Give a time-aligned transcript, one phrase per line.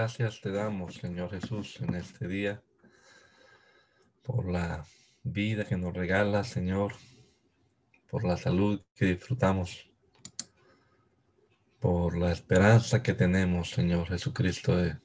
[0.00, 2.62] Gracias te damos, Señor Jesús, en este día,
[4.22, 4.82] por la
[5.24, 6.94] vida que nos regala, Señor,
[8.08, 9.90] por la salud que disfrutamos,
[11.80, 14.98] por la esperanza que tenemos, Señor Jesucristo, de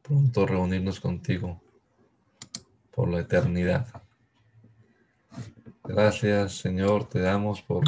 [0.00, 1.60] pronto reunirnos contigo
[2.90, 3.86] por la eternidad.
[5.82, 7.84] Gracias, Señor, te damos por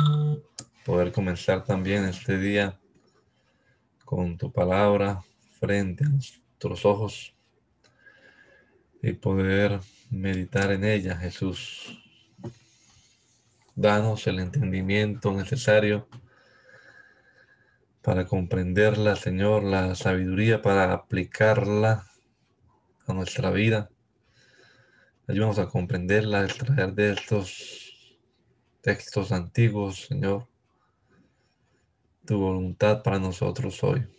[0.84, 2.78] poder comenzar también este día
[4.04, 5.24] con tu palabra,
[5.66, 7.34] frente a nuestros ojos
[9.02, 12.00] y poder meditar en ella, Jesús.
[13.74, 16.06] Danos el entendimiento necesario
[18.00, 22.06] para comprenderla, Señor, la sabiduría para aplicarla
[23.08, 23.90] a nuestra vida.
[25.26, 28.20] Ayúdanos a comprenderla, a extraer de estos
[28.82, 30.46] textos antiguos, Señor,
[32.24, 34.15] tu voluntad para nosotros hoy.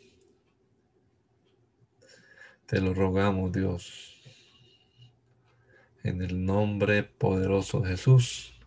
[2.68, 4.22] Te lo rogamos, Dios.
[6.04, 8.60] En el nombre poderoso de Jesús.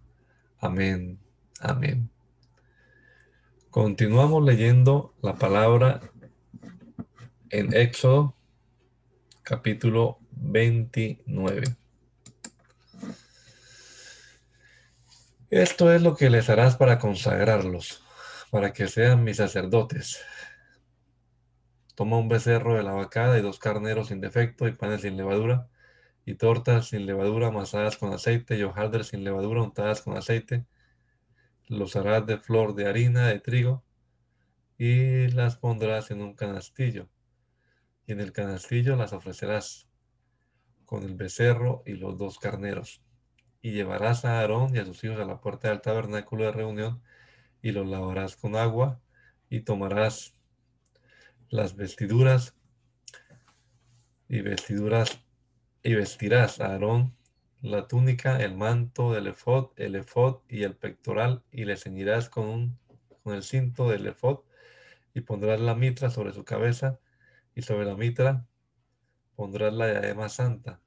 [0.58, 1.20] Amén.
[1.60, 2.08] Amén.
[3.68, 6.00] Continuamos leyendo la palabra
[7.50, 8.34] en Éxodo
[9.42, 11.64] capítulo 29.
[15.50, 18.02] Esto es lo que les harás para consagrarlos,
[18.50, 20.20] para que sean mis sacerdotes
[22.00, 25.68] Toma un becerro de la vacada y dos carneros sin defecto y panes sin levadura
[26.24, 30.64] y tortas sin levadura amasadas con aceite y hojaldres sin levadura untadas con aceite.
[31.68, 33.84] Los harás de flor de harina de trigo
[34.78, 37.10] y las pondrás en un canastillo.
[38.06, 39.86] Y en el canastillo las ofrecerás
[40.86, 43.02] con el becerro y los dos carneros.
[43.60, 47.02] Y llevarás a Aarón y a sus hijos a la puerta del tabernáculo de reunión
[47.60, 49.02] y los lavarás con agua
[49.50, 50.39] y tomarás
[51.50, 52.54] las vestiduras
[54.28, 55.20] y vestiduras
[55.82, 57.16] y vestirás a Aarón
[57.60, 62.48] la túnica, el manto del efod, el efod y el pectoral y le ceñirás con,
[62.48, 62.78] un,
[63.24, 64.44] con el cinto del efod
[65.12, 67.00] y pondrás la mitra sobre su cabeza
[67.56, 68.46] y sobre la mitra
[69.34, 70.80] pondrás la diadema santa.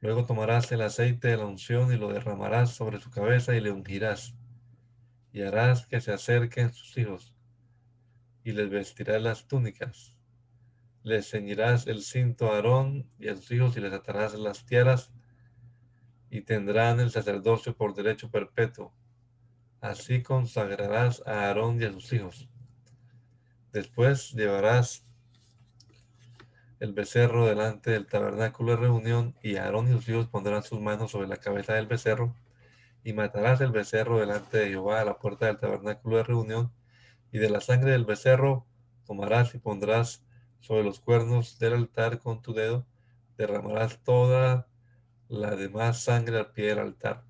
[0.00, 3.70] Luego tomarás el aceite de la unción y lo derramarás sobre su cabeza y le
[3.70, 4.34] ungirás
[5.32, 7.37] y harás que se acerquen sus hijos
[8.48, 10.16] y les vestirás las túnicas.
[11.02, 15.12] Les ceñirás el cinto a Aarón y a sus hijos y les atarás las tierras
[16.30, 18.94] y tendrán el sacerdocio por derecho perpetuo.
[19.82, 22.48] Así consagrarás a Aarón y a sus hijos.
[23.70, 25.06] Después llevarás
[26.80, 31.10] el becerro delante del tabernáculo de reunión y Aarón y sus hijos pondrán sus manos
[31.10, 32.34] sobre la cabeza del becerro
[33.04, 36.77] y matarás el becerro delante de Jehová a la puerta del tabernáculo de reunión
[37.32, 38.66] y de la sangre del becerro
[39.04, 40.24] tomarás y pondrás
[40.60, 42.86] sobre los cuernos del altar con tu dedo,
[43.36, 44.68] derramarás toda
[45.28, 47.24] la demás sangre al pie del altar.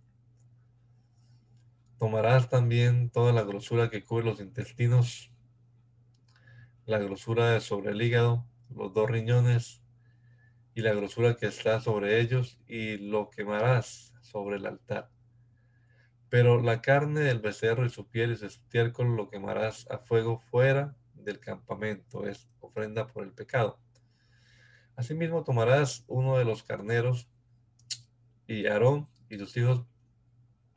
[1.99, 5.33] Tomarás también toda la grosura que cubre los intestinos,
[6.87, 9.83] la grosura sobre el hígado, los dos riñones
[10.75, 15.11] y la grosura que está sobre ellos y lo quemarás sobre el altar.
[16.31, 20.39] Pero la carne del becerro y su piel y su estiércol lo quemarás a fuego
[20.39, 23.79] fuera del campamento, es ofrenda por el pecado.
[24.97, 27.29] Asimismo tomarás uno de los carneros
[28.47, 29.85] y Aarón y sus hijos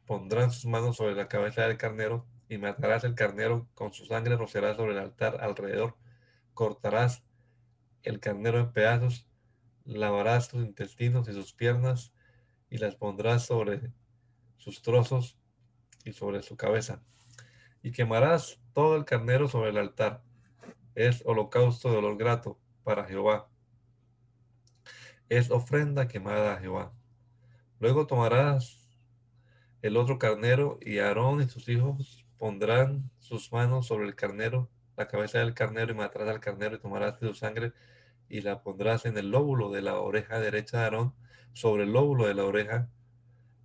[0.06, 4.36] pondrán sus manos sobre la cabeza del carnero y matarás el carnero con su sangre
[4.36, 5.98] rociarás sobre el altar alrededor,
[6.54, 7.24] cortarás
[8.04, 9.26] el carnero en pedazos,
[9.86, 12.14] lavarás sus intestinos y sus piernas
[12.70, 13.92] y las pondrás sobre
[14.58, 15.40] sus trozos
[16.06, 17.02] y sobre su cabeza.
[17.84, 20.24] Y quemarás todo el carnero sobre el altar.
[20.96, 23.48] Es holocausto de olor grato para Jehová.
[25.30, 26.94] Es ofrenda quemada a Jehová.
[27.80, 28.90] Luego tomarás
[29.82, 35.08] el otro carnero y Aarón y sus hijos pondrán sus manos sobre el carnero, la
[35.08, 37.74] cabeza del carnero y matarás al carnero y tomarás su sangre
[38.30, 41.16] y la pondrás en el lóbulo de la oreja derecha de Aarón,
[41.54, 42.90] sobre el lóbulo de la oreja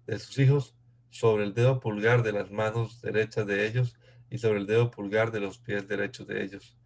[0.06, 0.75] de sus hijos
[1.18, 3.96] sobre el dedo pulgar de las manos derechas de ellos
[4.28, 6.76] y sobre el dedo pulgar de los pies derechos de ellos.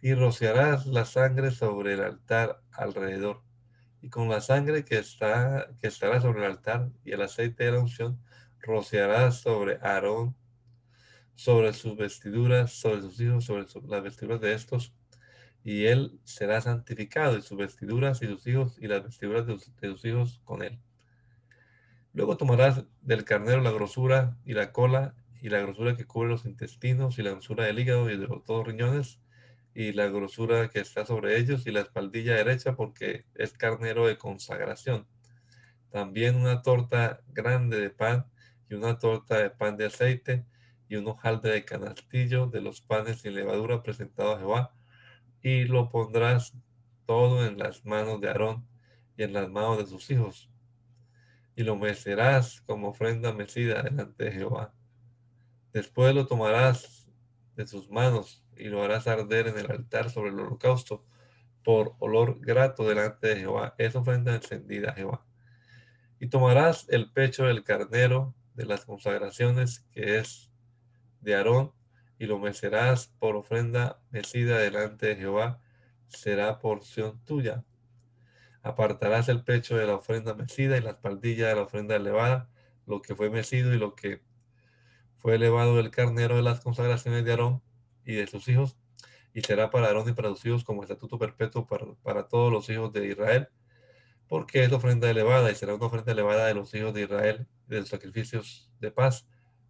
[0.00, 3.42] Y rociarás la sangre sobre el altar alrededor.
[4.02, 7.72] Y con la sangre que, está, que estará sobre el altar y el aceite de
[7.72, 8.20] la unción,
[8.60, 10.36] rociarás sobre Aarón,
[11.34, 14.92] sobre sus vestiduras, sobre sus hijos, sobre las vestiduras de estos,
[15.64, 20.04] y él será santificado, y sus vestiduras y sus hijos, y las vestiduras de sus
[20.04, 20.78] hijos con él.
[22.14, 26.44] Luego tomarás del carnero la grosura y la cola y la grosura que cubre los
[26.44, 29.18] intestinos y la grosura del hígado y de los dos riñones
[29.74, 34.18] y la grosura que está sobre ellos y la espaldilla derecha porque es carnero de
[34.18, 35.06] consagración.
[35.90, 38.26] También una torta grande de pan
[38.68, 40.44] y una torta de pan de aceite
[40.90, 44.74] y un hojaldre de canastillo de los panes sin levadura presentado a Jehová
[45.40, 46.52] y lo pondrás
[47.06, 48.68] todo en las manos de Aarón
[49.16, 50.51] y en las manos de sus hijos
[51.54, 54.74] y lo mecerás como ofrenda mecida delante de Jehová.
[55.72, 57.08] Después lo tomarás
[57.56, 61.04] de sus manos y lo harás arder en el altar sobre el holocausto
[61.64, 63.74] por olor grato delante de Jehová.
[63.78, 65.24] Es ofrenda encendida Jehová.
[66.18, 70.50] Y tomarás el pecho del carnero de las consagraciones que es
[71.20, 71.72] de Aarón
[72.18, 75.60] y lo mecerás por ofrenda mecida delante de Jehová.
[76.06, 77.64] Será porción tuya
[78.62, 82.48] apartarás el pecho de la ofrenda mecida y la espaldilla de la ofrenda elevada,
[82.86, 84.22] lo que fue mecido y lo que
[85.18, 87.62] fue elevado del carnero de las consagraciones de Aarón
[88.04, 88.76] y de sus hijos,
[89.34, 92.92] y será para Aarón y para sus hijos como estatuto perpetuo para, todos los hijos
[92.92, 93.48] de Israel,
[94.28, 97.80] porque es ofrenda elevada y será una ofrenda elevada de los hijos de Israel, de
[97.80, 99.26] los sacrificios de paz.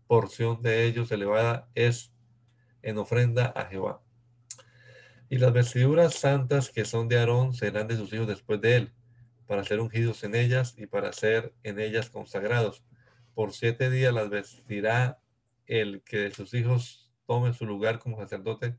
[0.06, 2.12] Porción de ellos elevada es
[2.83, 4.02] en ofrenda a Jehová.
[5.32, 8.93] Y las vestiduras santas que son de Aarón serán de sus hijos después de él,
[9.46, 12.84] para ser ungidos en ellas y para ser en ellas consagrados.
[13.32, 15.23] Por siete días las vestirá
[15.64, 18.76] el que de sus hijos tome su lugar como sacerdote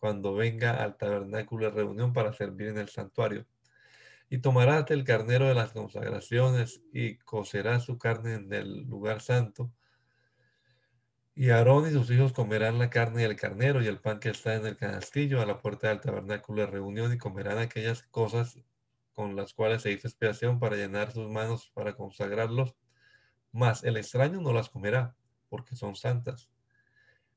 [0.00, 3.46] cuando venga al tabernáculo de reunión para servir en el santuario.
[4.28, 9.72] Y tomarás el carnero de las consagraciones y cocerás su carne en el lugar santo
[11.34, 14.54] y Aarón y sus hijos comerán la carne del carnero y el pan que está
[14.54, 18.58] en el canastillo a la puerta del tabernáculo de reunión y comerán aquellas cosas
[19.12, 22.74] con las cuales se hizo expiación para llenar sus manos para consagrarlos.
[23.52, 25.16] Mas el extraño no las comerá,
[25.48, 26.50] porque son santas.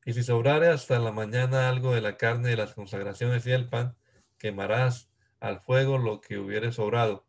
[0.05, 3.69] Y si sobrare hasta la mañana algo de la carne de las consagraciones y el
[3.69, 3.97] pan,
[4.37, 5.09] quemarás
[5.39, 7.25] al fuego lo que hubiere sobrado.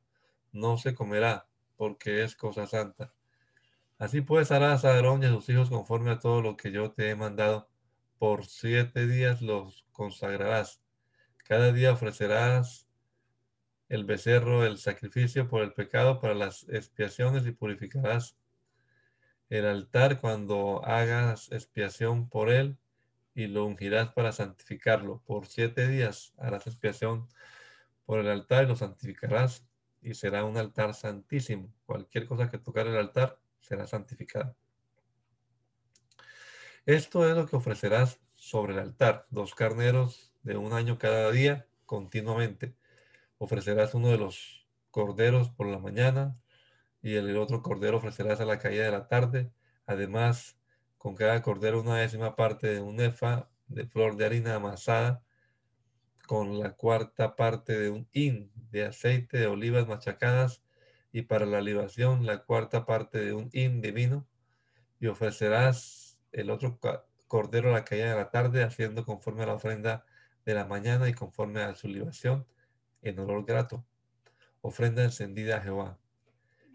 [0.53, 3.16] No se comerá, porque es cosa santa.
[3.99, 6.93] Así pues harás a Aarón y a sus hijos conforme a todo lo que yo
[6.93, 7.71] te he mandado.
[8.19, 10.83] Por siete días los consagrarás.
[11.45, 12.87] Cada día ofrecerás
[13.89, 18.37] el becerro, el sacrificio por el pecado para las expiaciones y purificarás
[19.49, 22.77] el altar cuando hagas expiación por él
[23.35, 25.23] y lo ungirás para santificarlo.
[25.25, 27.29] Por siete días harás expiación
[28.05, 29.67] por el altar y lo santificarás
[30.03, 31.73] y será un altar santísimo.
[31.87, 34.57] Cualquier cosa que tocar el altar será santificada.
[36.85, 41.67] Esto es lo que ofrecerás sobre el altar, dos carneros de un año cada día,
[41.85, 42.77] continuamente.
[43.39, 46.39] Ofrecerás uno de los corderos por la mañana
[47.03, 49.53] y el otro cordero ofrecerás a la caída de la tarde.
[49.85, 50.61] Además,
[50.97, 55.25] con cada cordero una décima parte de un efa de flor de harina amasada,
[56.29, 60.63] con la cuarta parte de un hin de aceite de olivas machacadas
[61.17, 64.27] y para la libación la cuarta parte de un hin de vino,
[65.01, 66.79] y ofrecerás el otro
[67.27, 70.05] cordero a la caída de la tarde, haciendo conforme a la ofrenda
[70.45, 72.47] de la mañana y conforme a su libación,
[73.01, 73.83] en olor grato,
[74.61, 75.99] ofrenda encendida a Jehová.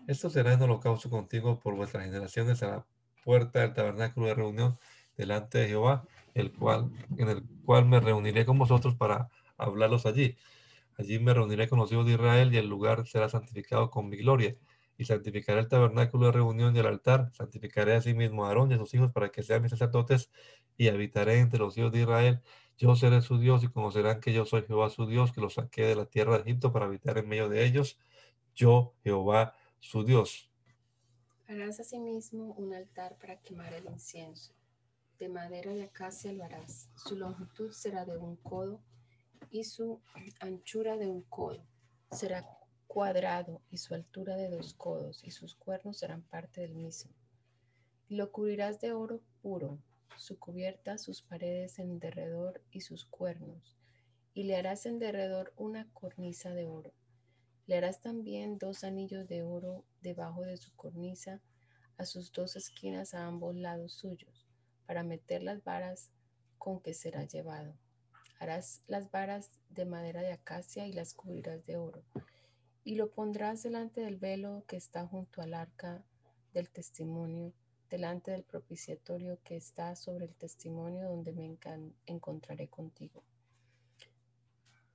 [0.07, 2.85] Esto será en holocausto contigo por vuestras generaciones a la
[3.23, 4.79] puerta del tabernáculo de reunión
[5.17, 10.35] delante de Jehová, el cual, en el cual me reuniré con vosotros para hablarlos allí.
[10.97, 14.17] Allí me reuniré con los hijos de Israel y el lugar será santificado con mi
[14.17, 14.55] gloria.
[14.97, 17.31] Y santificaré el tabernáculo de reunión y el altar.
[17.33, 20.29] Santificaré a sí mismo a Aarón y a sus hijos para que sean mis sacerdotes
[20.77, 22.41] y habitaré entre los hijos de Israel.
[22.77, 25.85] Yo seré su Dios y conocerán que yo soy Jehová su Dios, que los saqué
[25.85, 27.99] de la tierra de Egipto para habitar en medio de ellos.
[28.55, 30.49] Yo, Jehová su Dios.
[31.47, 34.53] Harás asimismo un altar para quemar el incienso.
[35.19, 36.89] De madera de acacia lo harás.
[36.95, 38.81] Su longitud será de un codo
[39.49, 40.01] y su
[40.39, 41.65] anchura de un codo.
[42.11, 42.45] Será
[42.87, 47.11] cuadrado y su altura de dos codos y sus cuernos serán parte del mismo.
[48.09, 49.79] Y lo cubrirás de oro puro,
[50.17, 53.77] su cubierta, sus paredes en derredor y sus cuernos.
[54.33, 56.93] Y le harás en derredor una cornisa de oro.
[57.65, 61.41] Le harás también dos anillos de oro debajo de su cornisa,
[61.97, 64.47] a sus dos esquinas a ambos lados suyos,
[64.85, 66.11] para meter las varas
[66.57, 67.77] con que será llevado.
[68.41, 72.01] Harás las varas de madera de acacia y las cubrirás de oro.
[72.83, 76.03] Y lo pondrás delante del velo que está junto al arca
[76.51, 77.53] del testimonio,
[77.87, 81.55] delante del propiciatorio que está sobre el testimonio donde me
[82.07, 83.21] encontraré contigo.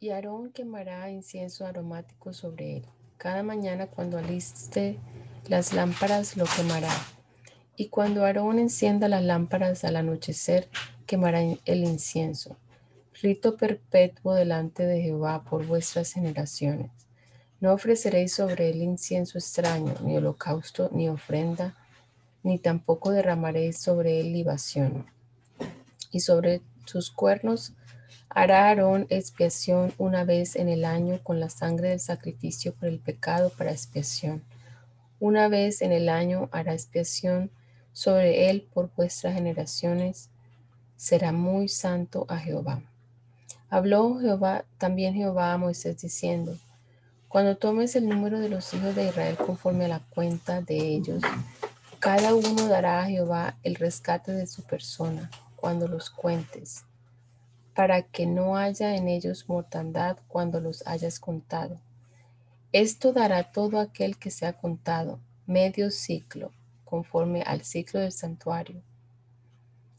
[0.01, 2.89] Y Aarón quemará incienso aromático sobre él.
[3.17, 4.99] Cada mañana cuando aliste
[5.49, 6.91] las lámparas lo quemará.
[7.77, 10.69] Y cuando Aarón encienda las lámparas al anochecer,
[11.07, 12.59] quemará el incienso.
[13.23, 16.91] Rito perpetuo delante de Jehová por vuestras generaciones.
[17.61, 21.75] No ofreceréis sobre él incienso extraño, ni holocausto, ni ofrenda,
[22.43, 25.07] ni tampoco derramaréis sobre él libación.
[26.11, 27.73] Y sobre sus cuernos
[28.29, 32.99] hará Aarón expiación una vez en el año con la sangre del sacrificio por el
[32.99, 34.45] pecado para expiación.
[35.21, 37.51] Una vez en el año hará expiación
[37.95, 40.29] sobre él por vuestras generaciones.
[40.97, 42.83] Será muy santo a Jehová.
[43.69, 46.57] Habló Jehová, también Jehová a Moisés diciendo,
[47.27, 51.21] cuando tomes el número de los hijos de Israel conforme a la cuenta de ellos,
[51.99, 56.85] cada uno dará a Jehová el rescate de su persona cuando los cuentes,
[57.75, 61.81] para que no haya en ellos mortandad cuando los hayas contado.
[62.71, 66.53] Esto dará todo aquel que sea contado, medio ciclo,
[66.85, 68.81] conforme al ciclo del santuario.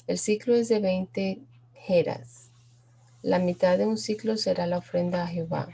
[0.07, 1.41] El ciclo es de 20
[1.73, 2.46] jeras
[3.23, 5.69] la mitad de un ciclo será la ofrenda a Jehová.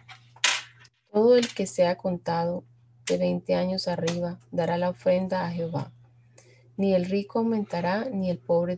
[1.12, 2.64] Todo el que sea contado
[3.06, 5.92] de 20 años arriba dará la ofrenda a Jehová.
[6.78, 8.78] Ni el rico aumentará, ni el pobre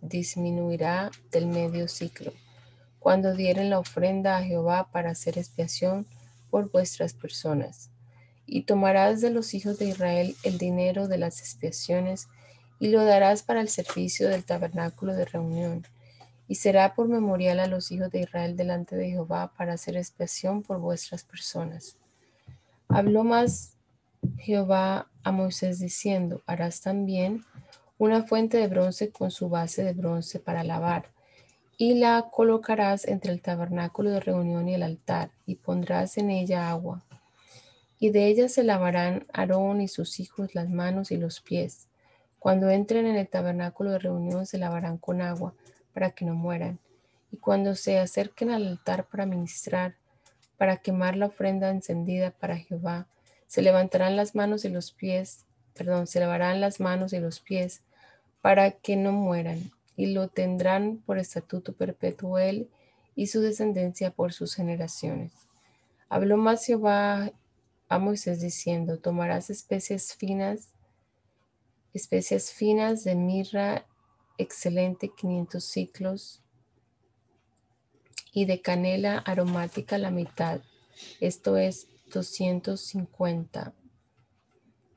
[0.00, 2.32] disminuirá del medio ciclo,
[2.98, 6.06] cuando dieren la ofrenda a Jehová para hacer expiación
[6.50, 7.90] por vuestras personas.
[8.44, 12.28] Y tomarás de los hijos de Israel el dinero de las expiaciones
[12.80, 15.86] y lo darás para el servicio del tabernáculo de reunión
[16.52, 20.62] y será por memorial a los hijos de Israel delante de Jehová para hacer expiación
[20.62, 21.96] por vuestras personas.
[22.88, 23.78] Habló más
[24.36, 27.42] Jehová a Moisés diciendo, harás también
[27.96, 31.08] una fuente de bronce con su base de bronce para lavar,
[31.78, 36.68] y la colocarás entre el tabernáculo de reunión y el altar, y pondrás en ella
[36.68, 37.02] agua.
[37.98, 41.88] Y de ella se lavarán Aarón y sus hijos las manos y los pies.
[42.38, 45.54] Cuando entren en el tabernáculo de reunión se lavarán con agua
[45.92, 46.78] para que no mueran.
[47.30, 49.96] Y cuando se acerquen al altar para ministrar,
[50.58, 53.06] para quemar la ofrenda encendida para Jehová,
[53.46, 55.44] se levantarán las manos y los pies,
[55.74, 57.82] perdón, se lavarán las manos y los pies
[58.40, 62.68] para que no mueran, y lo tendrán por estatuto perpetuo él
[63.14, 65.32] y su descendencia por sus generaciones.
[66.08, 67.32] Habló más Jehová
[67.88, 70.68] a Moisés diciendo, tomarás especies finas,
[71.94, 73.86] especias finas de mirra
[74.38, 76.42] excelente 500 ciclos.
[78.32, 80.60] Y de canela aromática la mitad,
[81.20, 83.74] esto es 250.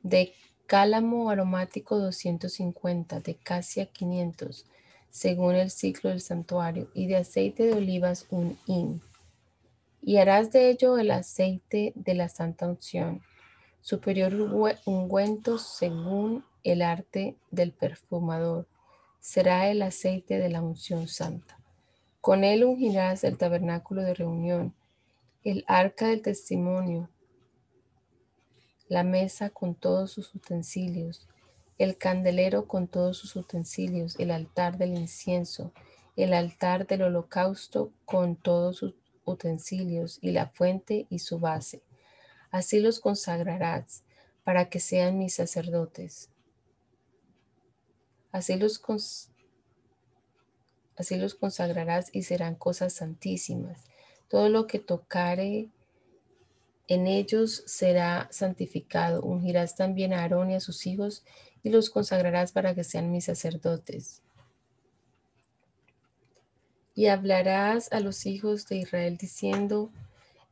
[0.04, 0.34] De
[0.68, 4.65] cálamo aromático 250, de casia 500,
[5.10, 9.01] según el ciclo del santuario, y de aceite de olivas un hin.
[10.01, 13.22] Y harás de ello el aceite de la santa unción,
[13.82, 14.34] superior
[14.86, 18.68] ungüento según el arte del perfumador
[19.25, 21.60] será el aceite de la unción santa.
[22.22, 24.75] Con él ungirás el tabernáculo de reunión,
[25.44, 27.10] el arca del testimonio,
[28.88, 31.27] la mesa con todos sus utensilios,
[31.79, 35.74] el candelero con todos sus utensilios, el altar del incienso,
[36.15, 38.94] el altar del holocausto con todos sus
[39.25, 41.82] utensilios y la fuente y su base.
[42.51, 44.03] Así los consagrarás
[44.44, 46.29] para que sean mis sacerdotes.
[48.36, 48.82] Así los,
[50.98, 53.86] así los consagrarás y serán cosas santísimas.
[54.27, 55.70] Todo lo que tocare
[56.89, 59.22] en ellos será santificado.
[59.22, 61.24] Ungirás también a Aarón y a sus hijos
[61.63, 64.22] y los consagrarás para que sean mis sacerdotes.
[66.94, 69.92] Y hablarás a los hijos de Israel diciendo,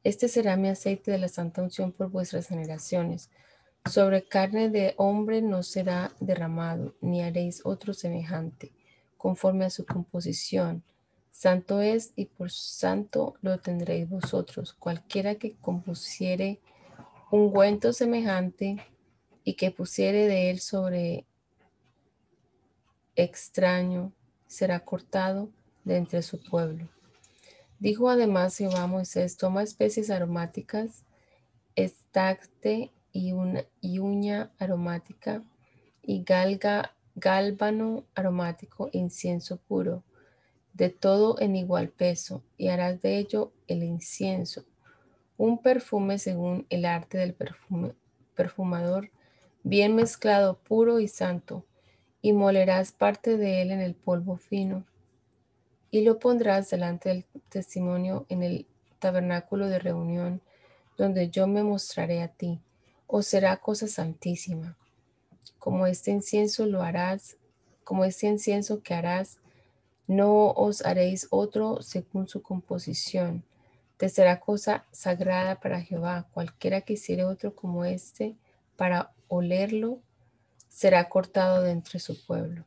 [0.06, 3.30] este será mi aceite de la santa unción por vuestras generaciones.
[3.90, 8.72] Sobre carne de hombre no será derramado, ni haréis otro semejante,
[9.18, 10.84] conforme a su composición.
[11.32, 14.74] Santo es y por santo lo tendréis vosotros.
[14.74, 16.62] Cualquiera que compusiere
[17.30, 18.78] un ungüento semejante
[19.44, 21.25] y que pusiere de él sobre
[23.16, 24.13] extraño,
[24.48, 25.50] será cortado
[25.84, 26.88] de entre su pueblo.
[27.80, 31.04] Dijo además Jehová Moisés, toma especies aromáticas,
[31.75, 35.43] estacte y, una, y uña aromática
[36.01, 40.03] y galga, gálbano aromático, incienso puro,
[40.74, 44.65] de todo en igual peso, y harás de ello el incienso,
[45.38, 47.93] un perfume según el arte del perfume,
[48.36, 49.12] perfumador,
[49.62, 51.65] bien mezclado, puro y santo,
[52.22, 54.86] y molerás parte de él en el polvo fino,
[55.91, 58.65] y lo pondrás delante del testimonio en el
[58.98, 60.41] tabernáculo de reunión,
[60.98, 62.60] donde yo me mostraré a ti,
[63.07, 64.77] o será cosa santísima.
[65.60, 67.38] Como este incienso lo harás,
[67.83, 69.39] como este incienso que harás,
[70.07, 73.43] no os haréis otro según su composición.
[73.98, 76.27] Te será cosa sagrada para Jehová.
[76.33, 78.36] Cualquiera que hiciere otro como este
[78.75, 80.01] para olerlo,
[80.67, 82.65] será cortado de entre su pueblo.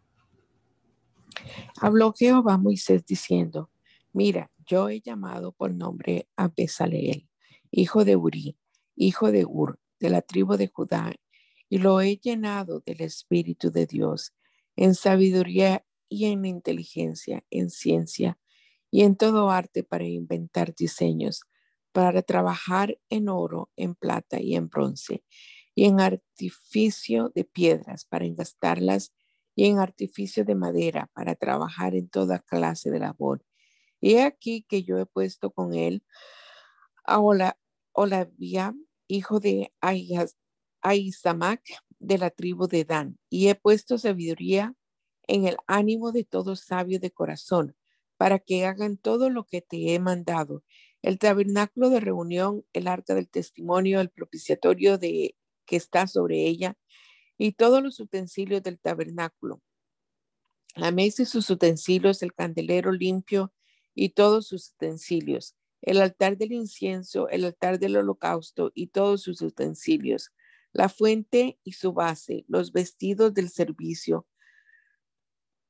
[1.80, 3.70] Habló Jehová a Moisés diciendo,
[4.12, 7.28] mira, yo he llamado por nombre a Besaleel,
[7.70, 8.56] hijo de Uri,
[8.96, 11.12] hijo de Ur, de la tribu de Judá,
[11.68, 14.32] y lo he llenado del Espíritu de Dios,
[14.76, 18.38] en sabiduría y en inteligencia, en ciencia
[18.90, 21.42] y en todo arte para inventar diseños,
[21.92, 25.24] para trabajar en oro, en plata y en bronce,
[25.74, 29.12] y en artificio de piedras para engastarlas,
[29.56, 33.44] y en artificio de madera para trabajar en toda clase de labor.
[34.00, 36.04] Y aquí que yo he puesto con él
[37.04, 37.20] a
[37.92, 38.74] Olavia,
[39.08, 39.72] hijo de
[40.82, 41.62] Aizamac,
[41.98, 44.74] de la tribu de Dan, y he puesto sabiduría
[45.26, 47.76] en el ánimo de todo sabio de corazón,
[48.16, 50.62] para que hagan todo lo que te he mandado.
[51.02, 56.76] El tabernáculo de reunión, el arca del testimonio, el propiciatorio de que está sobre ella,
[57.38, 59.60] y todos los utensilios del tabernáculo.
[60.74, 63.52] La mesa y sus utensilios, el candelero limpio
[63.94, 69.42] y todos sus utensilios, el altar del incienso, el altar del holocausto y todos sus
[69.42, 70.32] utensilios,
[70.72, 74.26] la fuente y su base, los vestidos del servicio,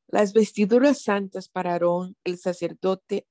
[0.09, 3.27] las vestiduras santas para Aarón, el sacerdote,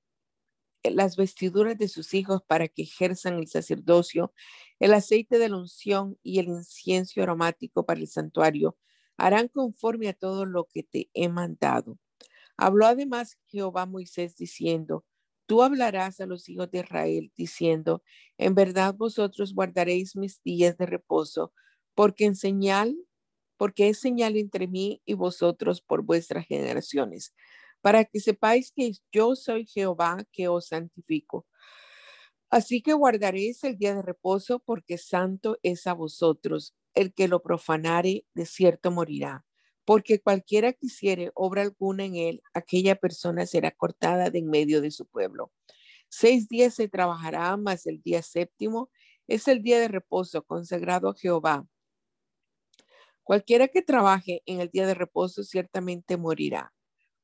[0.84, 4.34] eh, las vestiduras de sus hijos para que ejerzan el sacerdocio,
[4.80, 8.78] el aceite de la unción y el incienso aromático para el santuario,
[9.18, 11.98] harán conforme a todo lo que te he mandado.
[12.58, 15.06] Habló además Jehová Moisés diciendo,
[15.48, 18.04] tú hablarás a los hijos de Israel diciendo,
[18.38, 21.54] en verdad vosotros guardaréis mis días de reposo,
[21.96, 22.96] porque en señal
[23.58, 27.34] porque es señal entre mí y vosotros por vuestras generaciones,
[27.82, 31.46] para que sepáis que yo soy Jehová que os santifico.
[32.50, 36.74] Así que guardaréis el día de reposo, porque santo es a vosotros.
[36.96, 39.45] El que lo profanare, de cierto morirá.
[39.86, 44.82] Porque cualquiera que hiciere obra alguna en él, aquella persona será cortada de en medio
[44.82, 45.52] de su pueblo.
[46.10, 48.90] Seis días se trabajará, mas el día séptimo
[49.28, 51.68] es el día de reposo consagrado a Jehová
[53.26, 56.72] Cualquiera que trabaje en el día de reposo ciertamente morirá.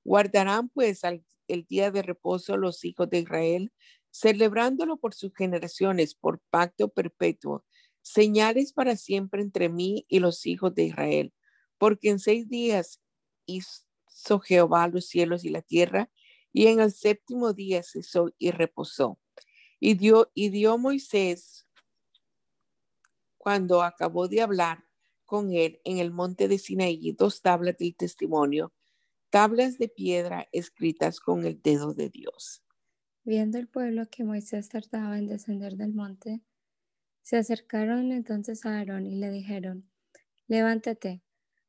[0.04, 1.02] Guardarán pues
[1.47, 3.71] el día de reposo los hijos de Israel,
[4.10, 7.63] celebrándolo por sus generaciones, por pacto perpetuo,
[8.02, 11.34] señales para siempre entre mí y los hijos de Israel,
[11.81, 13.01] porque en seis días
[13.47, 16.11] hizo Jehová los cielos y la tierra,
[16.53, 19.19] y en el séptimo día cesó y reposó.
[19.79, 21.67] Y dio, y dio Moisés,
[23.39, 24.85] cuando acabó de hablar,
[25.25, 28.75] con él en el monte de Sinaí dos tablas del testimonio,
[29.31, 32.63] tablas de piedra escritas con el dedo de Dios.
[33.23, 36.43] Viendo el pueblo que Moisés tardaba en descender del monte,
[37.23, 39.89] se acercaron entonces a Aarón y le dijeron,
[40.45, 41.23] levántate,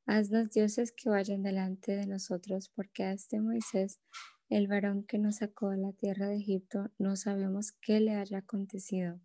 [0.07, 4.01] haznos dioses que vayan delante de nosotros, porque a este Moisés,
[4.49, 8.39] el varón que nos sacó de la tierra de Egipto, no sabemos qué le haya
[8.39, 9.21] acontecido.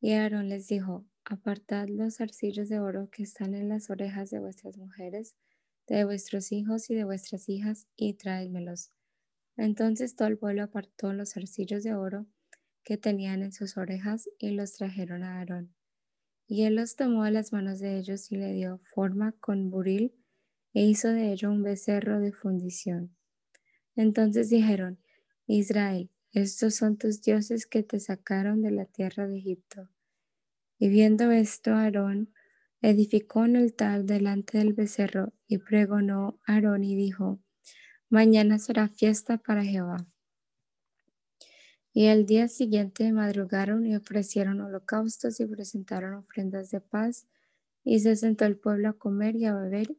[0.00, 4.40] Y Aarón les dijo, Apartad los arcillos de oro que están en las orejas de
[4.40, 5.34] vuestras mujeres,
[5.86, 8.92] de vuestros hijos y de vuestras hijas, y traédmelos.
[9.56, 12.26] Entonces todo el pueblo apartó los arcillos de oro
[12.82, 15.74] que tenían en sus orejas y los trajeron a Aarón.
[16.46, 20.12] Y él los tomó a las manos de ellos y le dio forma con buril
[20.74, 23.16] e hizo de ello un becerro de fundición.
[23.96, 24.98] Entonces dijeron,
[25.46, 29.88] Israel, estos son tus dioses que te sacaron de la tierra de Egipto.
[30.78, 32.32] Y viendo esto, Aarón
[32.82, 37.40] edificó un altar delante del becerro y pregonó Aarón y dijo,
[38.10, 40.06] mañana será fiesta para Jehová.
[41.96, 47.28] Y el día siguiente madrugaron y ofrecieron holocaustos y presentaron ofrendas de paz,
[47.84, 49.96] y se sentó el pueblo a comer y a beber,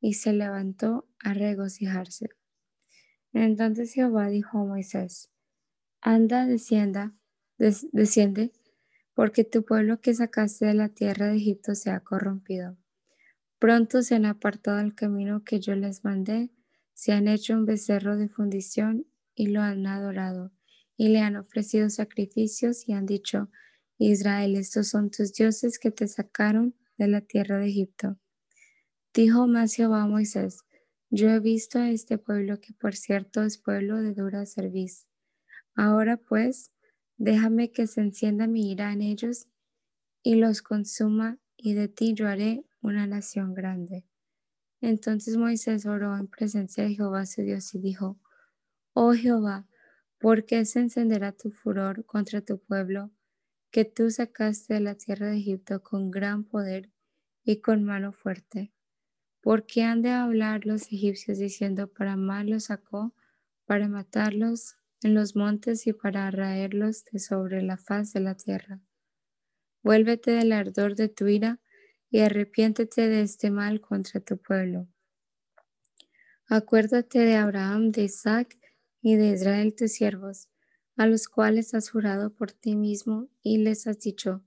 [0.00, 2.30] y se levantó a regocijarse.
[3.34, 5.30] Entonces Jehová dijo a Moisés,
[6.00, 7.12] anda, descienda,
[7.58, 8.52] desciende
[9.14, 12.76] porque tu pueblo que sacaste de la tierra de Egipto se ha corrompido.
[13.58, 16.50] Pronto se han apartado del camino que yo les mandé,
[16.92, 20.52] se han hecho un becerro de fundición y lo han adorado,
[20.96, 23.50] y le han ofrecido sacrificios y han dicho,
[23.98, 28.18] Israel, estos son tus dioses que te sacaron de la tierra de Egipto.
[29.12, 30.64] Dijo más Jehová a Moisés,
[31.10, 35.06] yo he visto a este pueblo que por cierto es pueblo de dura cerviz.
[35.76, 36.72] Ahora pues,
[37.16, 39.48] déjame que se encienda mi ira en ellos
[40.22, 44.06] y los consuma, y de ti yo haré una nación grande.
[44.80, 48.18] Entonces Moisés oró en presencia de Jehová su Dios y dijo,
[48.92, 49.68] Oh Jehová,
[50.24, 53.10] ¿por qué se encenderá tu furor contra tu pueblo,
[53.70, 56.90] que tú sacaste de la tierra de Egipto con gran poder
[57.44, 58.72] y con mano fuerte?
[59.42, 63.14] ¿Por qué han de hablar los egipcios diciendo, para mal los sacó,
[63.66, 68.80] para matarlos en los montes y para arraerlos de sobre la faz de la tierra?
[69.82, 71.60] Vuélvete del ardor de tu ira
[72.08, 74.88] y arrepiéntete de este mal contra tu pueblo.
[76.46, 78.58] Acuérdate de Abraham, de Isaac
[79.06, 80.48] y de Israel tus siervos,
[80.96, 84.42] a los cuales has jurado por ti mismo y les has dicho,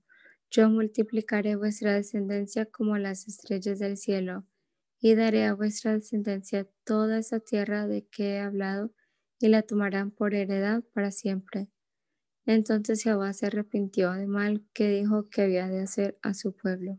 [0.50, 4.44] yo multiplicaré vuestra descendencia como las estrellas del cielo,
[4.98, 8.92] y daré a vuestra descendencia toda esa tierra de que he hablado,
[9.38, 11.68] y la tomarán por heredad para siempre.
[12.44, 16.98] Entonces Jehová se arrepintió de mal que dijo que había de hacer a su pueblo.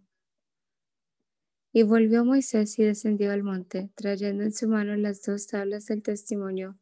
[1.73, 6.01] Y volvió Moisés y descendió al monte, trayendo en su mano las dos tablas del
[6.01, 6.79] testimonio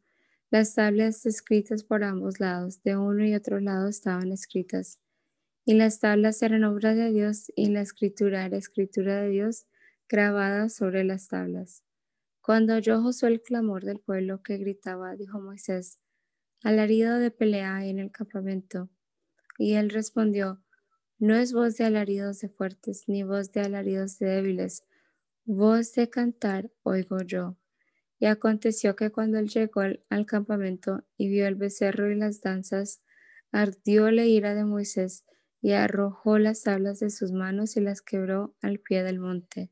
[0.50, 4.98] las tablas escritas por ambos lados, de uno y otro lado estaban escritas.
[5.66, 9.66] Y las tablas eran obra de Dios y la escritura era escritura de Dios
[10.08, 11.84] grabada sobre las tablas.
[12.40, 15.98] Cuando oyó Josué el clamor del pueblo que gritaba, dijo Moisés,
[16.62, 18.88] alarido de pelea en el campamento.
[19.58, 20.62] Y él respondió,
[21.18, 24.86] no es voz de alaridos de fuertes, ni voz de alaridos de débiles,
[25.44, 27.58] voz de cantar oigo yo.
[28.18, 33.00] Y aconteció que cuando él llegó al, campamento y vio el becerro y las danzas,
[33.52, 35.24] ardió la ira de Moisés
[35.60, 39.70] y arrojó las tablas de sus manos y las quebró al pie del monte.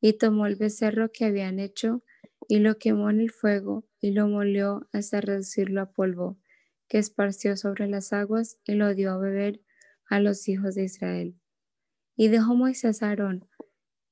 [0.00, 2.02] Y tomó el becerro que habían hecho
[2.48, 6.38] y lo quemó en el fuego y lo molió hasta reducirlo a polvo,
[6.88, 9.60] que esparció sobre las aguas y lo dio a beber
[10.08, 11.34] a los hijos de Israel.
[12.16, 13.48] Y dijo Moisés a Aarón,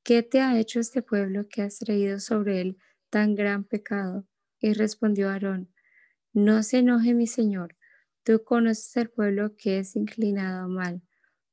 [0.03, 2.79] ¿qué te ha hecho este pueblo que has traído sobre él
[3.15, 4.27] tan gran pecado?
[4.59, 5.73] Y respondió Aarón,
[6.33, 7.77] no se enoje mi señor,
[8.25, 11.01] tú conoces el pueblo que es inclinado a mal,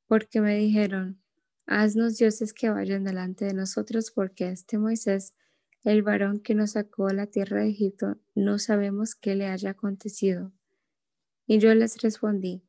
[0.08, 1.22] porque me dijeron,
[1.66, 5.36] haznos dioses que vayan delante de nosotros, porque este Moisés,
[5.84, 9.70] el varón que nos sacó a la tierra de Egipto, no sabemos qué le haya
[9.70, 10.52] acontecido.
[11.46, 12.64] Y yo les respondí,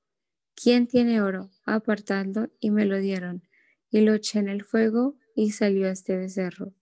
[0.54, 1.50] ¿quién tiene oro?
[1.66, 3.42] Apartadlo, y me lo dieron,
[3.90, 6.76] y lo eché en el fuego, y salió este becerro.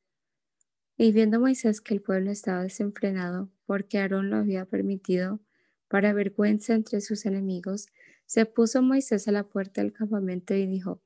[1.02, 5.40] Y viendo Moisés que el pueblo estaba desenfrenado, porque Aarón lo había permitido,
[5.88, 7.88] para vergüenza entre sus enemigos,
[8.28, 11.02] se puso Moisés a la puerta del campamento y dijo,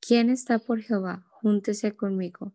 [0.00, 1.26] ¿quién está por Jehová?
[1.28, 2.54] Júntese conmigo.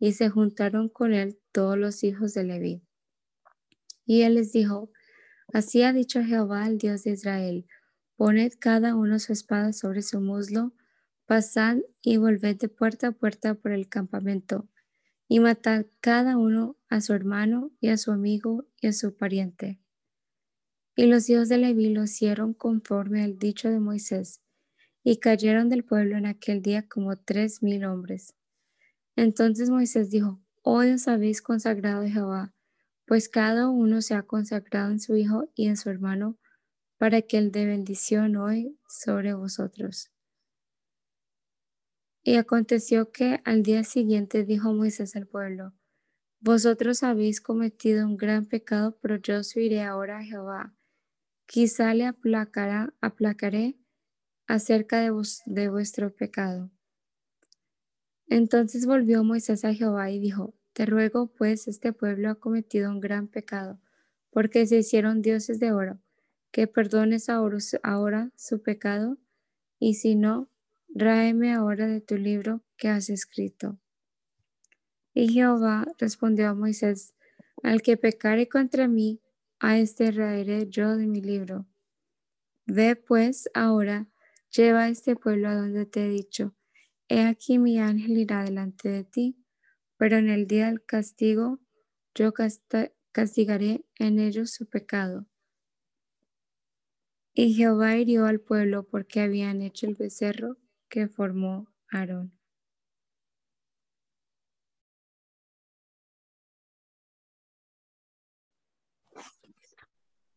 [0.00, 2.82] Y se juntaron con él todos los hijos de Leví.
[4.04, 4.90] Y él les dijo,
[5.52, 7.64] así ha dicho Jehová, el Dios de Israel,
[8.16, 10.72] poned cada uno su espada sobre su muslo,
[11.26, 14.68] pasad y volved de puerta a puerta por el campamento
[15.32, 19.80] y matad cada uno a su hermano y a su amigo y a su pariente.
[20.94, 24.42] Y los hijos de Leví lo hicieron conforme al dicho de Moisés,
[25.02, 28.34] y cayeron del pueblo en aquel día como tres mil hombres.
[29.16, 32.54] Entonces Moisés dijo, Hoy os habéis consagrado a Jehová,
[33.06, 36.36] pues cada uno se ha consagrado en su hijo y en su hermano,
[36.98, 40.11] para que el de bendición hoy sobre vosotros.
[42.24, 45.74] Y aconteció que al día siguiente dijo Moisés al pueblo,
[46.44, 50.74] Vosotros habéis cometido un gran pecado, pero yo subiré ahora a Jehová.
[51.46, 53.78] Quizá le aplacará, aplacaré
[54.48, 55.12] acerca de,
[55.46, 56.72] de vuestro pecado.
[58.26, 62.98] Entonces volvió Moisés a Jehová y dijo, Te ruego, pues, este pueblo ha cometido un
[62.98, 63.78] gran pecado,
[64.30, 66.00] porque se hicieron dioses de oro,
[66.50, 69.18] que perdones ahora su pecado,
[69.78, 70.48] y si no,
[70.94, 73.78] Ráeme ahora de tu libro que has escrito.
[75.14, 77.14] Y Jehová respondió a Moisés,
[77.62, 79.20] al que pecare contra mí,
[79.58, 81.66] a este raeré yo de mi libro.
[82.66, 84.08] Ve pues ahora,
[84.50, 86.54] lleva a este pueblo a donde te he dicho,
[87.08, 89.36] he aquí mi ángel irá delante de ti,
[89.96, 91.60] pero en el día del castigo
[92.14, 92.34] yo
[93.12, 95.26] castigaré en ellos su pecado.
[97.32, 100.58] Y Jehová hirió al pueblo porque habían hecho el becerro
[100.92, 102.38] que formó Aarón.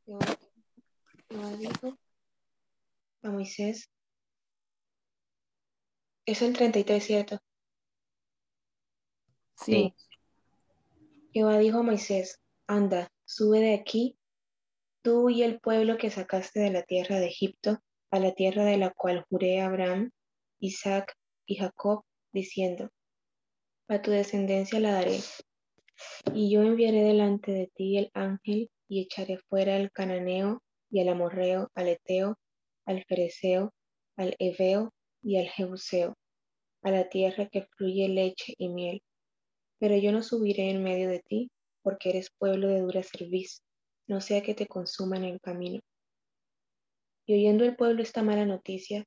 [0.06, 1.98] Jehová dijo
[3.24, 3.90] a Moisés,
[6.26, 7.40] es el 33, ¿cierto?
[9.58, 9.94] Sí.
[11.34, 14.18] Jehová dijo a Moisés, anda, sube de aquí,
[15.02, 18.78] tú y el pueblo que sacaste de la tierra de Egipto, a la tierra de
[18.78, 20.12] la cual juré a Abraham,
[20.66, 21.14] Isaac
[21.46, 22.90] y Jacob, diciendo,
[23.88, 25.20] a tu descendencia la daré.
[26.34, 31.10] Y yo enviaré delante de ti el ángel y echaré fuera al cananeo y al
[31.10, 32.38] amorreo, al eteo,
[32.86, 33.74] al fereceo,
[34.18, 36.16] al heveo y al jebuseo,
[36.82, 39.02] a la tierra que fluye leche y miel.
[39.80, 41.52] Pero yo no subiré en medio de ti,
[41.82, 43.62] porque eres pueblo de dura cerviz,
[44.08, 45.82] no sea que te consuma en el camino.
[47.28, 49.06] Y oyendo el pueblo esta mala noticia,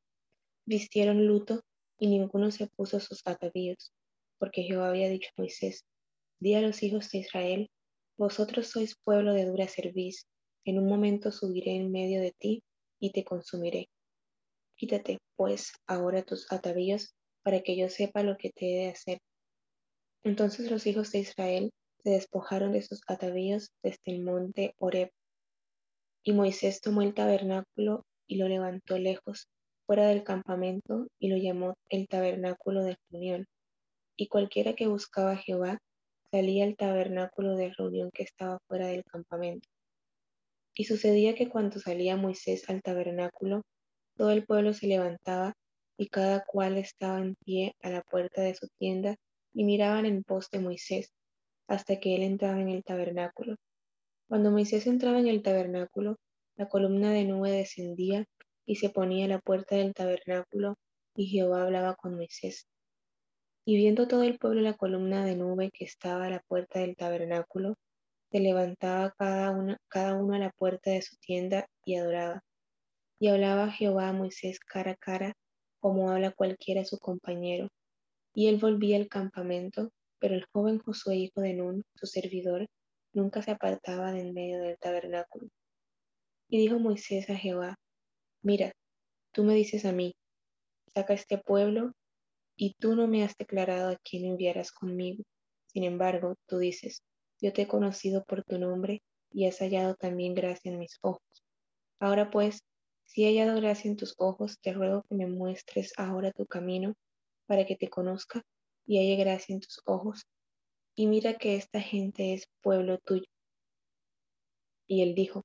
[0.69, 1.63] vistieron luto
[1.99, 3.93] y ninguno se puso sus atavíos,
[4.39, 5.85] porque Jehová había dicho a Moisés,
[6.41, 7.71] di a los hijos de Israel,
[8.19, 10.27] vosotros sois pueblo de dura cerviz,
[10.65, 12.63] en un momento subiré en medio de ti
[13.01, 13.89] y te consumiré.
[14.77, 19.19] Quítate, pues, ahora tus atavíos, para que yo sepa lo que te he de hacer.
[20.23, 21.71] Entonces los hijos de Israel
[22.03, 25.11] se despojaron de sus atavíos desde el monte Horeb.
[26.23, 29.49] Y Moisés tomó el tabernáculo y lo levantó lejos,
[29.89, 33.47] fuera del campamento, y lo llamó el tabernáculo de reunión.
[34.19, 35.79] Y cualquiera que buscaba a Jehová
[36.31, 39.67] salía al tabernáculo de reunión que estaba fuera del campamento.
[40.75, 43.63] Y sucedía que cuando salía Moisés al tabernáculo,
[44.15, 45.55] todo el pueblo se levantaba
[45.97, 49.17] y cada cual estaba en pie a la puerta de su tienda
[49.55, 51.15] y miraban en pos de Moisés
[51.67, 53.57] hasta que él entraba en el tabernáculo.
[54.29, 56.17] Cuando Moisés entraba en el tabernáculo,
[56.57, 58.27] la columna de nube descendía
[58.69, 60.77] y se ponía a la puerta del tabernáculo
[61.17, 62.69] y Jehová hablaba con Moisés.
[63.65, 66.95] Y viendo todo el pueblo la columna de nube que estaba a la puerta del
[66.95, 67.77] tabernáculo,
[68.31, 72.45] se levantaba cada, cada uno a la puerta de su tienda y adoraba.
[73.19, 75.33] Y hablaba Jehová a Moisés cara a cara,
[75.81, 77.69] como habla cualquiera su compañero.
[78.35, 82.67] Y él volvía al campamento, pero el joven Josué, hijo de Nun, su servidor,
[83.15, 85.49] nunca se apartaba de en medio del tabernáculo.
[86.51, 87.79] Y dijo Moisés a Jehová,
[88.49, 88.73] mira,
[89.33, 90.15] tú me dices a mí,
[90.95, 91.93] saca este pueblo,
[92.57, 95.23] y tú no me has declarado a quién enviarás conmigo.
[95.67, 97.03] Sin embargo, tú dices,
[97.43, 101.21] yo te he conocido por tu nombre y has hallado también gracia en mis ojos.
[102.01, 102.63] Ahora pues,
[103.05, 106.95] si he hallado gracia en tus ojos, te ruego que me muestres ahora tu camino
[107.47, 108.43] para que te conozca
[108.87, 110.23] y halle gracia en tus ojos.
[110.97, 113.29] Y mira que esta gente es pueblo tuyo.
[114.87, 115.45] Y él dijo,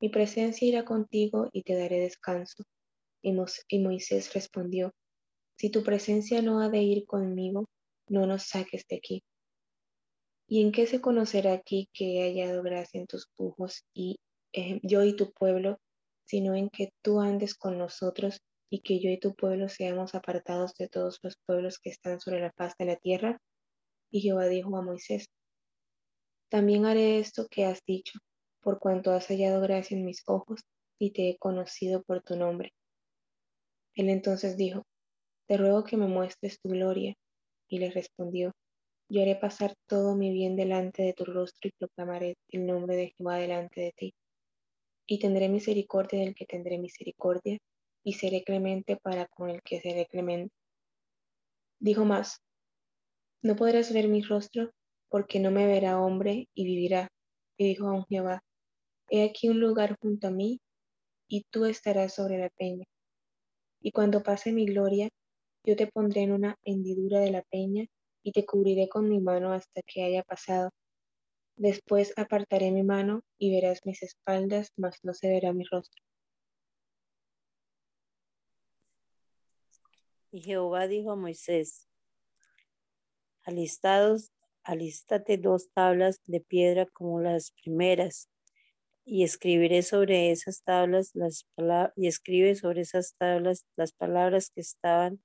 [0.00, 2.64] mi presencia irá contigo y te daré descanso.
[3.22, 3.32] Y,
[3.78, 4.94] Moisés respondió,
[5.56, 7.68] si tu presencia no ha de ir conmigo,
[8.08, 9.22] no nos saques de aquí.
[10.48, 14.18] ¿Y en qué se conocerá aquí que he hallado gracia en tus ojos y
[14.82, 15.78] yo y tu pueblo,
[16.24, 20.74] sino en que tú andes con nosotros y que yo y tu pueblo seamos apartados
[20.74, 23.38] de todos los pueblos que están sobre la faz de la tierra?
[24.10, 25.26] Y Jehová dijo a Moisés,
[26.48, 28.18] también haré esto que has dicho,
[28.62, 30.60] por cuanto has hallado gracia en mis ojos
[30.98, 32.72] y te he conocido por tu nombre.
[33.94, 34.84] Él entonces dijo,
[35.46, 37.14] te ruego que me muestres tu gloria.
[37.68, 38.52] Y le respondió,
[39.08, 43.12] yo haré pasar todo mi bien delante de tu rostro y proclamaré el nombre de
[43.16, 44.14] Jehová delante de ti.
[45.06, 47.58] Y tendré misericordia del que tendré misericordia,
[48.04, 50.54] y seré clemente para con el que seré clemente.
[51.80, 52.40] Dijo más,
[53.42, 54.70] no podrás ver mi rostro,
[55.08, 57.08] porque no me verá hombre y vivirá.
[57.56, 58.40] Y dijo a un Jehová,
[59.10, 60.60] he aquí un lugar junto a mí,
[61.28, 62.86] y tú estarás sobre la peña.
[63.82, 65.08] Y cuando pase mi gloria,
[65.64, 67.86] yo te pondré en una hendidura de la peña,
[68.22, 70.70] y te cubriré con mi mano hasta que haya pasado.
[71.56, 76.02] Después apartaré mi mano y verás mis espaldas, mas no se verá mi rostro.
[80.32, 81.88] Y Jehová dijo a Moisés,
[83.42, 84.30] alistados,
[84.62, 88.28] alístate dos tablas de piedra como las primeras,
[89.04, 94.60] y escribiré sobre esas tablas las palabras, y escribe sobre esas tablas las palabras que
[94.60, 95.22] estaban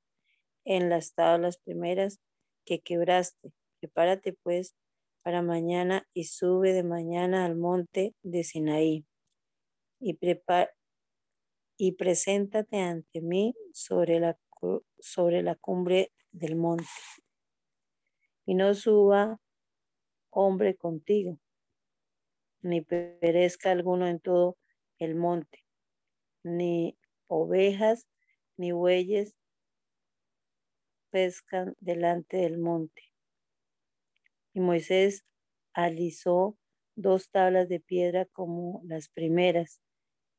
[0.65, 2.19] en las tablas primeras
[2.65, 3.51] que quebraste.
[3.79, 4.75] Prepárate pues
[5.23, 9.05] para mañana y sube de mañana al monte de Sinaí
[9.99, 10.17] y,
[11.77, 14.37] y preséntate ante mí sobre la,
[14.99, 16.85] sobre la cumbre del monte.
[18.45, 19.39] Y no suba
[20.29, 21.39] hombre contigo,
[22.65, 24.57] ni perezca alguno en todo
[24.97, 25.63] el monte,
[26.43, 26.97] ni
[27.27, 28.07] ovejas,
[28.57, 29.35] ni bueyes,
[31.11, 33.03] pescan delante del monte.
[34.53, 35.23] Y Moisés
[35.73, 36.57] alisó
[36.95, 39.79] dos tablas de piedra como las primeras.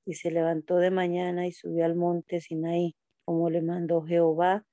[0.05, 4.67] Y se levantó de mañana y subió al monte Sinaí, como le mandó Jehová,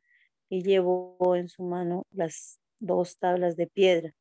[0.50, 4.16] y llevó en su mano las dos tablas de piedra.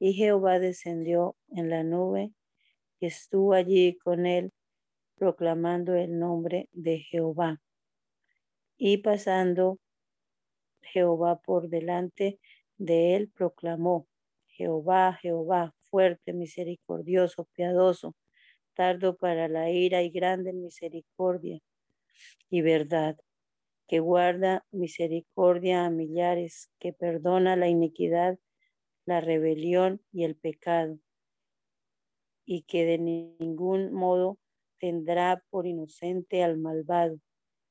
[0.00, 2.32] Y Jehová descendió en la nube
[3.06, 4.52] estuvo allí con él,
[5.16, 7.60] proclamando el nombre de Jehová.
[8.76, 9.78] Y pasando
[10.82, 12.40] Jehová por delante
[12.76, 14.08] de él, proclamó,
[14.48, 18.14] Jehová, Jehová, fuerte, misericordioso, piadoso,
[18.74, 21.60] tardo para la ira y grande misericordia
[22.50, 23.16] y verdad,
[23.88, 28.38] que guarda misericordia a millares, que perdona la iniquidad,
[29.04, 30.98] la rebelión y el pecado,
[32.44, 34.38] y que de ningún modo
[34.78, 37.18] tendrá por inocente al malvado,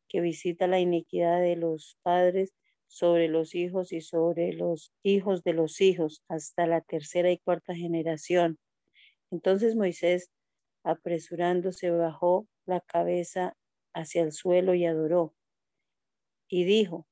[0.07, 2.53] que visita la iniquidad de los padres
[2.88, 7.73] sobre los hijos y sobre los hijos de los hijos hasta la tercera y cuarta
[7.73, 8.60] generación.
[9.31, 10.29] Entonces Moisés,
[10.84, 13.55] apresurándose, bajó la cabeza
[13.93, 15.34] hacia el suelo y adoró.
[16.49, 17.07] Y dijo,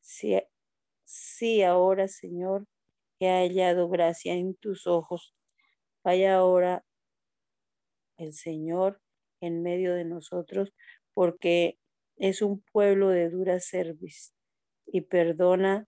[0.00, 0.40] si,
[1.04, 2.66] si ahora, Señor,
[3.20, 5.34] he hallado gracia en tus ojos,
[6.02, 6.84] vaya ahora
[8.22, 9.00] el Señor
[9.40, 10.72] en medio de nosotros,
[11.14, 11.78] porque
[12.16, 14.34] es un pueblo de dura cerviz
[14.86, 15.86] y perdona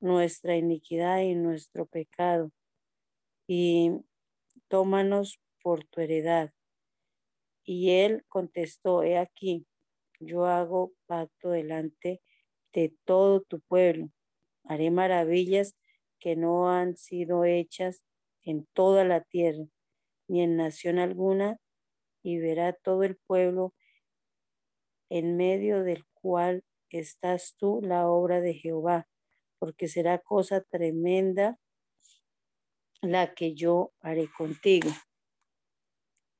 [0.00, 2.52] nuestra iniquidad y nuestro pecado,
[3.46, 3.92] y
[4.68, 6.52] tómanos por tu heredad.
[7.64, 9.66] Y él contestó, he aquí,
[10.20, 12.20] yo hago pacto delante
[12.72, 14.10] de todo tu pueblo,
[14.64, 15.76] haré maravillas
[16.18, 18.04] que no han sido hechas
[18.42, 19.64] en toda la tierra,
[20.28, 21.58] ni en nación alguna,
[22.28, 23.72] y verá todo el pueblo
[25.08, 29.08] en medio del cual estás tú la obra de Jehová,
[29.58, 31.58] porque será cosa tremenda
[33.00, 34.90] la que yo haré contigo.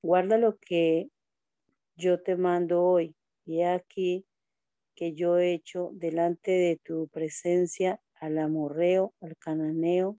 [0.02, 1.08] Guarda lo que
[1.96, 4.26] yo te mando hoy, y aquí
[4.94, 10.18] que yo he hecho delante de tu presencia al amorreo, al cananeo,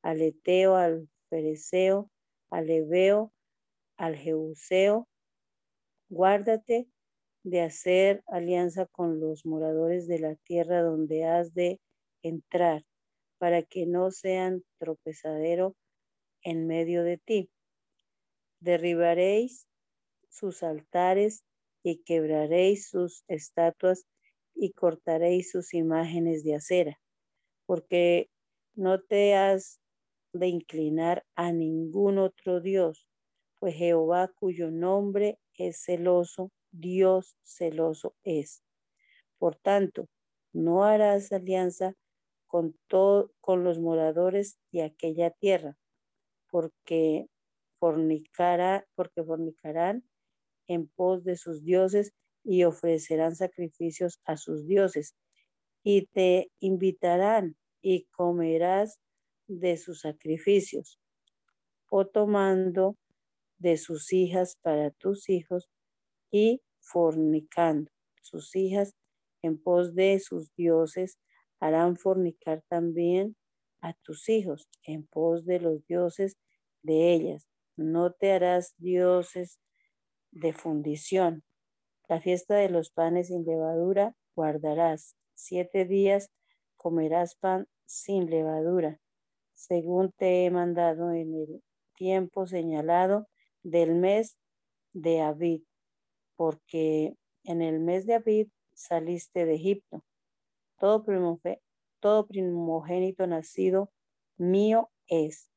[0.00, 2.10] al eteo, al fereceo,
[2.48, 3.34] al ebeo,
[3.98, 5.09] al jeuseo.
[6.10, 6.88] Guárdate
[7.44, 11.80] de hacer alianza con los moradores de la tierra donde has de
[12.22, 12.84] entrar,
[13.38, 15.76] para que no sean tropezadero
[16.42, 17.50] en medio de ti.
[18.60, 19.68] Derribaréis
[20.28, 21.44] sus altares
[21.84, 24.04] y quebraréis sus estatuas
[24.54, 27.00] y cortaréis sus imágenes de acera,
[27.66, 28.28] porque
[28.74, 29.80] no te has
[30.32, 33.09] de inclinar a ningún otro Dios,
[33.60, 38.62] pues Jehová cuyo nombre es celoso Dios celoso es.
[39.38, 40.08] Por tanto,
[40.52, 41.94] no harás alianza
[42.46, 42.76] con,
[43.40, 45.76] con los moradores de aquella tierra,
[46.50, 47.28] porque,
[47.78, 50.04] fornicará, porque fornicarán
[50.66, 55.14] en pos de sus dioses y ofrecerán sacrificios a sus dioses,
[55.82, 58.98] y te invitarán y comerás
[59.46, 60.98] de sus sacrificios,
[61.88, 62.96] o tomando
[63.60, 65.68] de sus hijas para tus hijos
[66.30, 67.90] y fornicando.
[68.22, 68.96] Sus hijas
[69.42, 71.18] en pos de sus dioses
[71.60, 73.36] harán fornicar también
[73.80, 76.36] a tus hijos en pos de los dioses
[76.82, 77.46] de ellas.
[77.76, 79.60] No te harás dioses
[80.30, 81.44] de fundición.
[82.08, 85.16] La fiesta de los panes sin levadura guardarás.
[85.34, 86.30] Siete días
[86.76, 89.00] comerás pan sin levadura,
[89.54, 91.62] según te he mandado en el
[91.94, 93.26] tiempo señalado
[93.62, 94.36] del mes
[94.92, 95.62] de Abid
[96.36, 100.02] porque en el mes de Abid saliste de Egipto.
[100.78, 101.04] Todo,
[102.00, 103.90] todo primogénito nacido
[104.38, 105.50] mío es,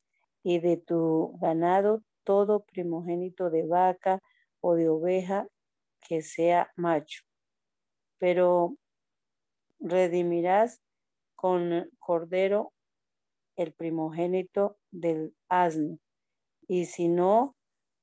[0.44, 4.20] y de tu ganado todo primogénito de vaca
[4.60, 5.48] o de oveja
[6.02, 7.24] que sea macho.
[8.18, 8.76] Pero
[9.80, 10.82] redimirás
[11.36, 12.74] con cordero
[13.56, 15.98] el primogénito del asno,
[16.68, 17.56] y si no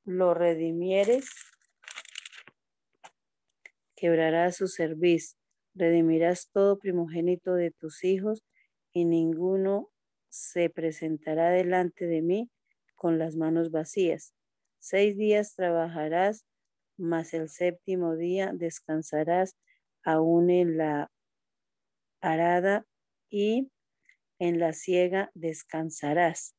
[0.04, 1.28] lo redimieres,
[3.96, 5.36] quebrarás su cerviz,
[5.74, 8.42] redimirás todo primogénito de tus hijos,
[8.92, 9.90] y ninguno
[10.28, 12.50] se presentará delante de mí
[12.94, 14.34] con las manos vacías.
[14.78, 16.44] Seis días trabajarás,
[16.96, 19.56] mas el séptimo día descansarás
[20.02, 21.10] aún en la
[22.20, 22.86] arada
[23.28, 23.70] y
[24.38, 26.54] en la siega descansarás.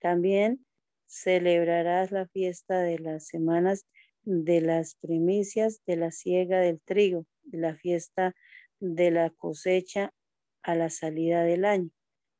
[0.00, 0.64] También
[1.10, 3.84] celebrarás la fiesta de las semanas
[4.22, 8.34] de las primicias de la siega del trigo, la fiesta
[8.78, 10.14] de la cosecha
[10.62, 11.90] a la salida del año.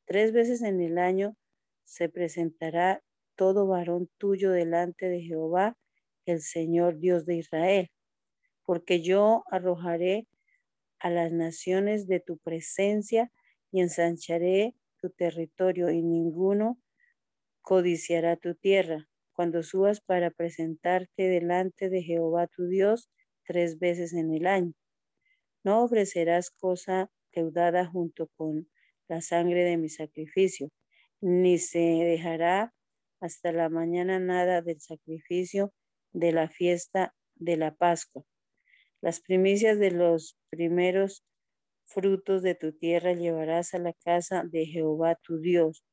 [0.05, 1.35] Tres veces en el año
[1.83, 3.03] se presentará
[3.35, 5.77] todo varón tuyo delante de Jehová,
[6.25, 7.91] el Señor Dios de Israel,
[8.63, 10.27] porque yo arrojaré
[10.99, 13.31] a las naciones de tu presencia
[13.71, 16.77] y ensancharé tu territorio y ninguno
[17.61, 23.09] codiciará tu tierra cuando subas para presentarte delante de Jehová tu Dios
[23.45, 24.73] tres veces en el año.
[25.63, 28.69] No ofrecerás cosa deudada junto con
[29.07, 30.69] la sangre de mi sacrificio,
[31.21, 32.73] ni se dejará
[33.19, 35.73] hasta la mañana nada del sacrificio
[36.11, 38.23] de la fiesta de la Pascua.
[39.01, 41.23] Las primicias de los primeros
[41.85, 45.83] frutos de tu tierra llevarás a la casa de Jehová tu Dios.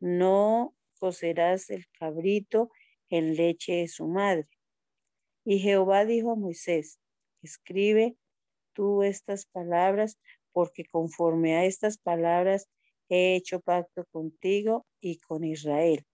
[0.00, 2.70] No cocerás el cabrito
[3.08, 4.48] en leche de su madre.
[5.44, 6.98] Y Jehová dijo a Moisés,
[7.42, 8.16] escribe
[8.72, 10.18] tú estas palabras,
[10.52, 12.68] porque conforme a estas palabras
[13.08, 16.04] he hecho pacto contigo y con Israel.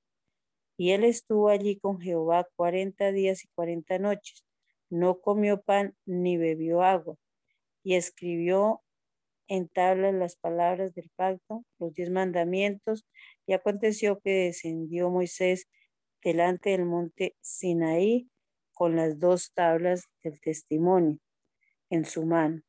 [0.77, 4.45] Y él estuvo allí con Jehová cuarenta días y cuarenta noches.
[4.91, 7.17] No comió pan ni bebió agua.
[7.85, 8.83] Y escribió
[9.53, 13.07] en tablas las palabras del pacto, los diez mandamientos.
[13.47, 15.69] Y aconteció que descendió Moisés
[16.25, 18.31] delante del monte Sinaí
[18.73, 21.19] con las dos tablas del testimonio
[21.91, 22.63] en su mano.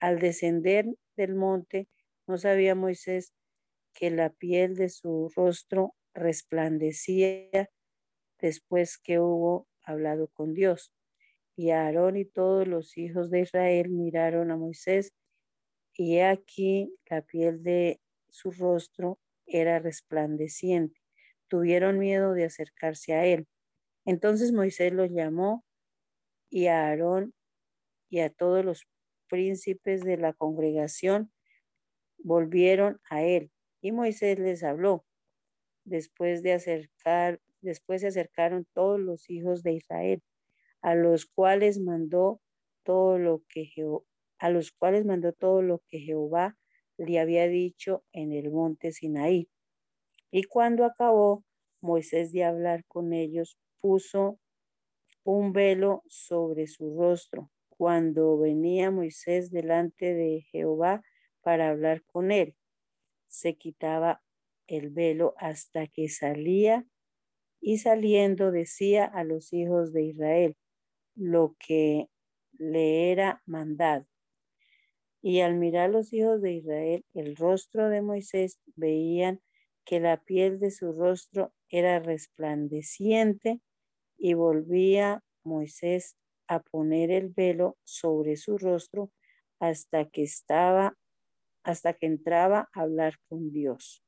[0.00, 1.88] Al descender del monte,
[2.26, 3.34] no sabía Moisés
[3.92, 7.68] que la piel de su rostro resplandecía
[8.40, 10.90] después que hubo hablado con Dios.
[11.54, 15.12] Y Aarón y todos los hijos de Israel miraron a Moisés
[15.94, 21.00] y aquí la piel de su rostro era resplandeciente.
[21.48, 23.46] Tuvieron miedo de acercarse a él.
[24.04, 25.64] Entonces Moisés los llamó
[26.50, 27.34] y a Aarón
[28.08, 28.86] y a todos los
[29.28, 31.32] príncipes de la congregación
[32.18, 33.50] volvieron a él.
[33.80, 35.04] Y Moisés les habló
[35.84, 40.22] después de acercar, después se acercaron todos los hijos de Israel,
[40.80, 42.40] a los cuales mandó
[42.84, 43.66] todo lo que
[44.42, 46.58] a los cuales mandó todo lo que Jehová
[46.98, 49.48] le había dicho en el monte Sinaí.
[50.32, 51.44] Y cuando acabó
[51.80, 54.40] Moisés de hablar con ellos, puso
[55.22, 57.52] un velo sobre su rostro.
[57.68, 61.04] Cuando venía Moisés delante de Jehová
[61.40, 62.56] para hablar con él,
[63.28, 64.24] se quitaba
[64.66, 66.84] el velo hasta que salía
[67.60, 70.56] y saliendo decía a los hijos de Israel
[71.14, 72.08] lo que
[72.58, 74.11] le era mandado.
[75.22, 79.40] Y al mirar los hijos de Israel el rostro de Moisés, veían
[79.84, 83.60] que la piel de su rostro era resplandeciente
[84.18, 86.16] y volvía Moisés
[86.48, 89.10] a poner el velo sobre su rostro
[89.58, 90.96] hasta que estaba,
[91.62, 94.04] hasta que entraba a hablar con Dios.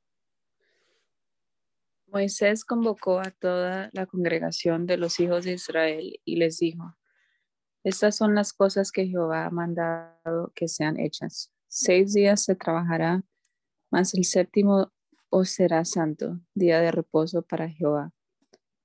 [2.06, 6.96] Moisés convocó a toda la congregación de los hijos de Israel y les dijo,
[7.84, 11.52] estas son las cosas que Jehová ha mandado que sean hechas.
[11.68, 13.22] Seis días se trabajará,
[13.90, 14.90] mas el séptimo
[15.28, 18.12] os será santo, día de reposo para Jehová.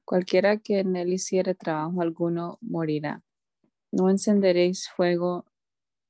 [0.03, 3.23] Cualquiera que en él hiciere trabajo alguno morirá.
[3.91, 5.45] No encenderéis fuego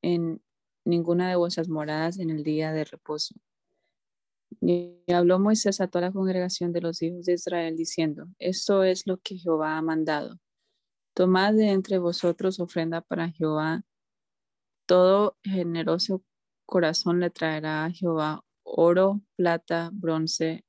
[0.02, 0.42] en
[0.84, 3.36] ninguna de vuestras moradas en el día de reposo.
[4.62, 9.06] Y habló Moisés a toda la congregación de los hijos de Israel diciendo, esto es
[9.06, 10.40] lo que Jehová ha mandado.
[11.14, 13.84] Tomad de entre vosotros ofrenda para Jehová.
[14.86, 16.24] Todo generoso
[16.66, 20.64] corazón le traerá a Jehová oro, plata, bronce,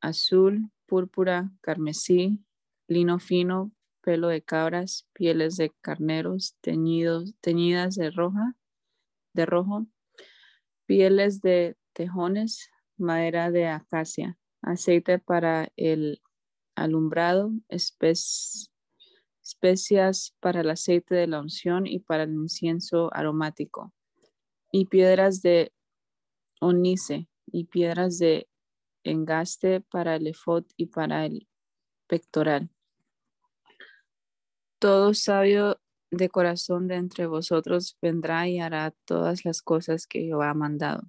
[0.00, 2.38] azul, púrpura, carmesí,
[2.86, 8.54] lino fino, pelo de cabras, pieles de carneros teñidos, teñidas de roja,
[9.34, 9.86] de rojo,
[10.86, 16.22] pieles de tejones, madera de acacia, aceite para el
[16.74, 17.52] alumbrado,
[19.48, 23.94] especias para el aceite de la unción y para el incienso aromático,
[24.70, 25.72] y piedras de
[26.60, 28.46] onice y piedras de
[29.04, 31.48] engaste para el efod y para el
[32.06, 32.68] pectoral.
[34.78, 35.80] Todo sabio
[36.10, 41.08] de corazón de entre vosotros vendrá y hará todas las cosas que Jehová ha mandado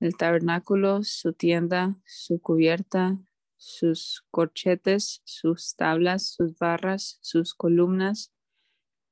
[0.00, 3.18] el tabernáculo, su tienda, su cubierta,
[3.58, 8.32] sus corchetes, sus tablas, sus barras, sus columnas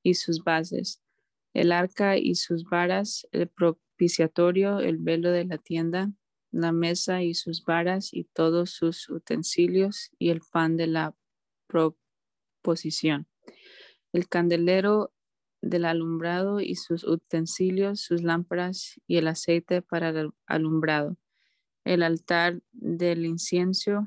[0.03, 1.03] y sus bases,
[1.53, 6.13] el arca y sus varas, el propiciatorio, el velo de la tienda,
[6.53, 11.17] la mesa y sus varas y todos sus utensilios y el pan de la
[11.67, 13.27] proposición,
[14.13, 15.13] el candelero
[15.61, 21.17] del alumbrado y sus utensilios, sus lámparas y el aceite para el alumbrado,
[21.85, 24.07] el altar del incienso,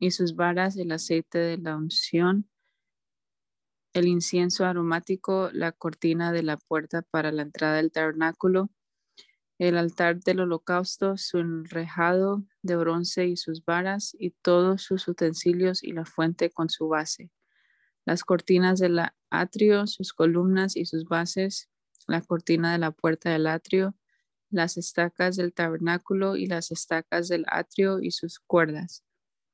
[0.00, 2.48] y sus varas, el aceite de la unción,
[3.92, 8.70] el incienso aromático, la cortina de la puerta para la entrada del tabernáculo,
[9.58, 15.84] el altar del holocausto, su enrejado de bronce y sus varas, y todos sus utensilios
[15.84, 17.30] y la fuente con su base,
[18.06, 21.68] las cortinas del atrio, sus columnas y sus bases,
[22.06, 23.94] la cortina de la puerta del atrio,
[24.48, 29.04] las estacas del tabernáculo y las estacas del atrio y sus cuerdas,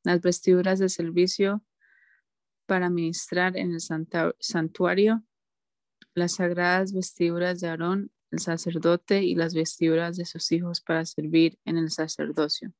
[0.06, 1.64] las vestiduras de servicio
[2.66, 5.24] para ministrar en el santuario,
[6.14, 11.58] las sagradas vestiduras de Aarón, el sacerdote, y las vestiduras de sus hijos para servir
[11.64, 12.72] en el sacerdocio.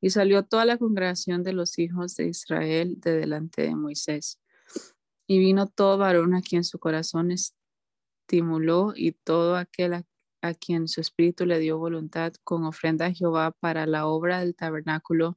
[0.00, 4.40] Y salió toda la congregación de los hijos de Israel de delante de Moisés.
[5.26, 10.04] Y vino todo varón a quien su corazón estimuló y todo aquel a,
[10.40, 14.54] a quien su espíritu le dio voluntad con ofrenda a Jehová para la obra del
[14.54, 15.36] tabernáculo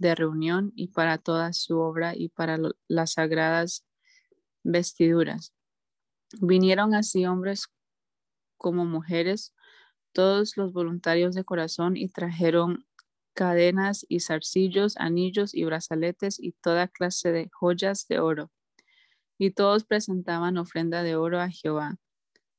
[0.00, 3.84] de reunión y para toda su obra y para las sagradas
[4.64, 5.52] vestiduras.
[6.40, 7.68] Vinieron así hombres
[8.56, 9.54] como mujeres,
[10.12, 12.86] todos los voluntarios de corazón y trajeron
[13.34, 18.50] cadenas y zarcillos, anillos y brazaletes y toda clase de joyas de oro.
[19.38, 21.96] Y todos presentaban ofrenda de oro a Jehová.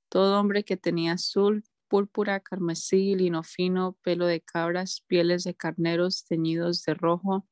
[0.09, 6.23] Todo hombre que tenía azul, púrpura, carmesí, lino fino, pelo de cabras, pieles de carneros
[6.23, 7.45] teñidos de rojo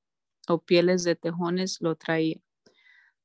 [0.48, 2.40] o pieles de tejones lo traía.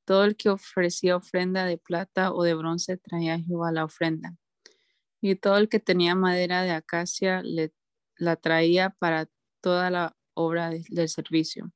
[0.03, 4.35] Todo el que ofrecía ofrenda de plata o de bronce traía a Jehová la ofrenda
[5.21, 7.41] y todo el que tenía madera de acacia
[8.17, 9.29] la traía para
[9.61, 11.71] toda la obra del servicio.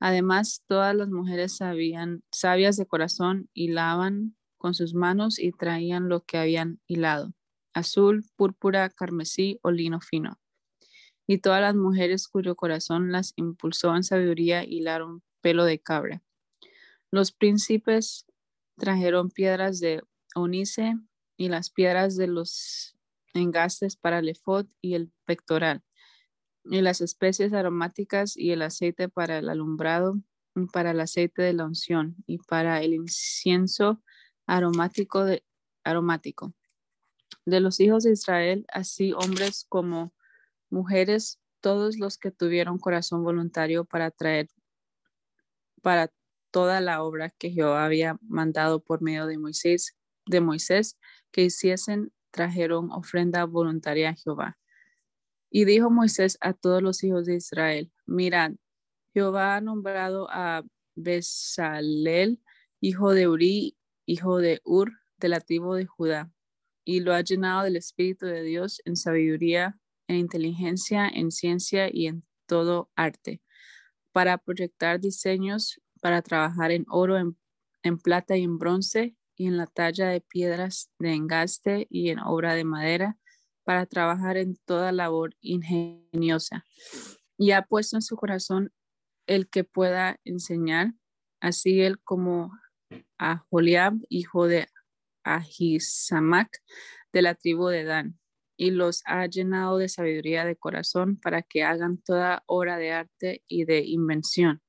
[0.00, 6.24] Además, todas las mujeres sabían, sabias de corazón hilaban con sus manos y traían lo
[6.24, 7.32] que habían hilado,
[7.74, 10.40] azul, púrpura, carmesí o lino fino.
[11.26, 16.22] Y todas las mujeres cuyo corazón las impulsó en sabiduría hilaron pelo de cabra.
[17.10, 18.26] Los príncipes
[18.76, 20.02] trajeron piedras de
[20.34, 20.94] onice,
[21.36, 22.96] y las piedras de los
[23.34, 25.82] engastes para el efod y el pectoral,
[26.64, 30.20] y las especies aromáticas y el aceite para el alumbrado,
[30.72, 34.02] para el aceite de la unción, y para el incienso
[34.46, 35.44] aromático de,
[35.82, 36.54] aromático.
[37.46, 40.14] De los hijos de Israel, así hombres como
[40.70, 44.48] mujeres, todos los que tuvieron corazón voluntario para traer
[45.84, 46.10] para
[46.50, 50.98] toda la obra que Jehová había mandado por medio de Moisés, de Moisés,
[51.30, 54.58] que hiciesen, trajeron ofrenda voluntaria a Jehová.
[55.50, 58.52] Y dijo Moisés a todos los hijos de Israel, mirad,
[59.12, 60.64] Jehová ha nombrado a
[60.94, 62.40] Besalel,
[62.80, 63.76] hijo de Uri,
[64.06, 66.32] hijo de Ur, de la tribu de Judá,
[66.84, 69.78] y lo ha llenado del Espíritu de Dios en sabiduría,
[70.08, 73.40] en inteligencia, en ciencia y en todo arte,
[74.12, 77.36] para proyectar diseños, para trabajar en oro, en,
[77.82, 82.20] en plata y en bronce, y en la talla de piedras de engaste y en
[82.20, 83.18] obra de madera
[83.64, 86.64] para trabajar en toda labor ingeniosa.
[87.36, 88.72] Y ha puesto en su corazón
[89.26, 90.92] el que pueda enseñar,
[91.40, 92.52] así él como
[93.18, 94.68] a Joliab, hijo de
[95.24, 96.62] Ahisamac,
[97.12, 98.18] de la tribu de Dan,
[98.56, 103.42] y los ha llenado de sabiduría de corazón para que hagan toda obra de arte
[103.48, 104.62] y de invención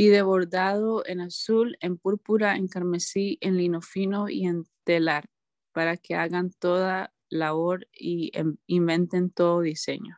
[0.00, 5.28] y de bordado en azul, en púrpura, en carmesí, en lino fino y en telar,
[5.72, 10.16] para que hagan toda labor y em, inventen todo diseño.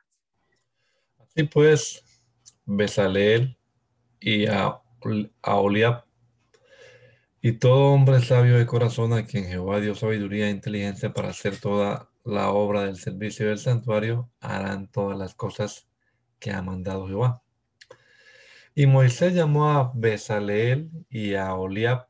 [1.18, 2.05] Así pues,
[2.66, 3.57] Besaleel
[4.20, 4.82] y a,
[5.46, 6.05] Oliab
[7.43, 11.59] y todo hombre sabio de corazón a quien Jehová dio sabiduría e inteligencia para hacer
[11.59, 15.88] toda la obra del servicio del santuario, harán todas las cosas
[16.38, 17.43] que ha mandado Jehová.
[18.74, 22.09] Y Moisés llamó a Besaleel y a Oliab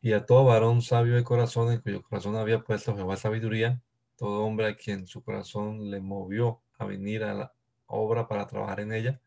[0.00, 3.82] y a todo varón sabio de corazón en cuyo corazón había puesto Jehová sabiduría,
[4.16, 7.52] todo hombre a quien su corazón le movió a venir a la
[7.86, 9.20] obra para trabajar en ella.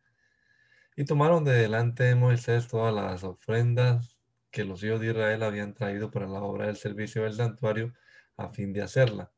[0.96, 4.13] Y tomaron de delante de Moisés todas las ofrendas
[4.54, 7.94] que los hijos de Israel habían traído para la obra del servicio del santuario
[8.38, 9.34] a fin de hacerla.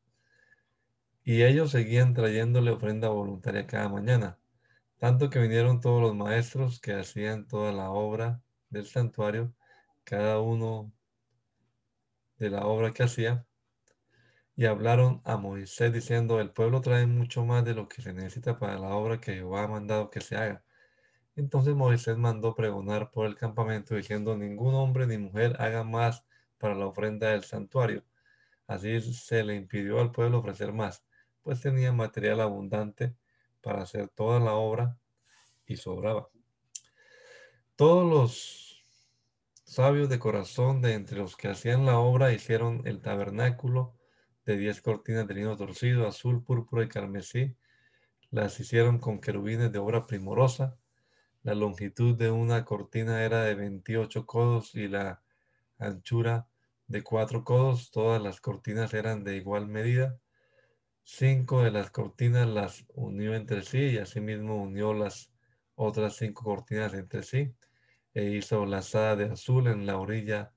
[1.24, 4.38] Y ellos seguían trayéndole ofrenda voluntaria cada mañana
[4.98, 9.54] tanto que vinieron todos los maestros que hacían toda la obra del santuario,
[10.04, 10.92] cada uno
[12.38, 13.46] de la obra que hacía,
[14.54, 18.58] y hablaron a Moisés diciendo, el pueblo trae mucho más de lo que se necesita
[18.58, 20.64] para la obra que Jehová ha mandado que se haga.
[21.36, 26.24] Entonces Moisés mandó pregonar por el campamento diciendo, ningún hombre ni mujer haga más
[26.58, 28.04] para la ofrenda del santuario.
[28.66, 31.04] Así se le impidió al pueblo ofrecer más,
[31.42, 33.14] pues tenía material abundante
[33.60, 34.98] para hacer toda la obra
[35.66, 36.28] y sobraba.
[37.76, 38.84] Todos los
[39.64, 43.94] sabios de corazón de entre los que hacían la obra hicieron el tabernáculo
[44.46, 47.54] de diez cortinas de lino torcido, azul, púrpura y carmesí.
[48.30, 50.78] Las hicieron con querubines de obra primorosa.
[51.46, 55.22] La longitud de una cortina era de 28 codos y la
[55.78, 56.48] anchura
[56.88, 57.92] de cuatro codos.
[57.92, 60.18] Todas las cortinas eran de igual medida.
[61.04, 65.30] Cinco de las cortinas las unió entre sí y asimismo unió las
[65.76, 67.54] otras cinco cortinas entre sí
[68.12, 70.52] e hizo lazada de azul en la orilla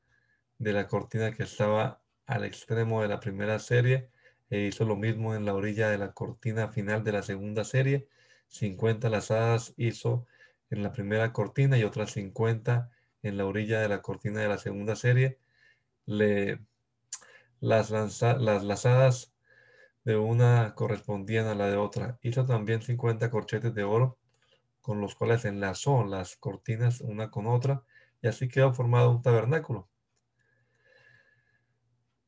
[0.58, 4.10] de la cortina que estaba al extremo de la primera serie
[4.50, 8.08] e hizo lo mismo en la orilla de la cortina final de la segunda serie.
[8.48, 10.26] 50 lazadas hizo
[10.70, 12.90] en la primera cortina y otras 50
[13.22, 15.40] en la orilla de la cortina de la segunda serie.
[16.06, 16.60] Le,
[17.60, 19.34] las, las lazadas
[20.04, 22.20] de una correspondían a la de otra.
[22.22, 24.18] Hizo también 50 corchetes de oro
[24.82, 27.84] con los cuales enlazó las cortinas una con otra
[28.22, 29.90] y así quedó formado un tabernáculo.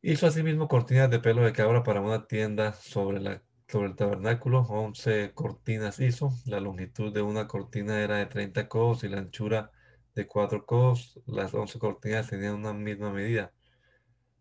[0.01, 3.41] Hizo asimismo cortinas de pelo de cabra para una tienda sobre, la,
[3.71, 4.61] sobre el tabernáculo.
[4.69, 6.33] Once cortinas hizo.
[6.45, 9.71] La longitud de una cortina era de 30 codos y la anchura
[10.15, 11.19] de 4 codos.
[11.25, 13.53] Las once cortinas tenían una misma medida.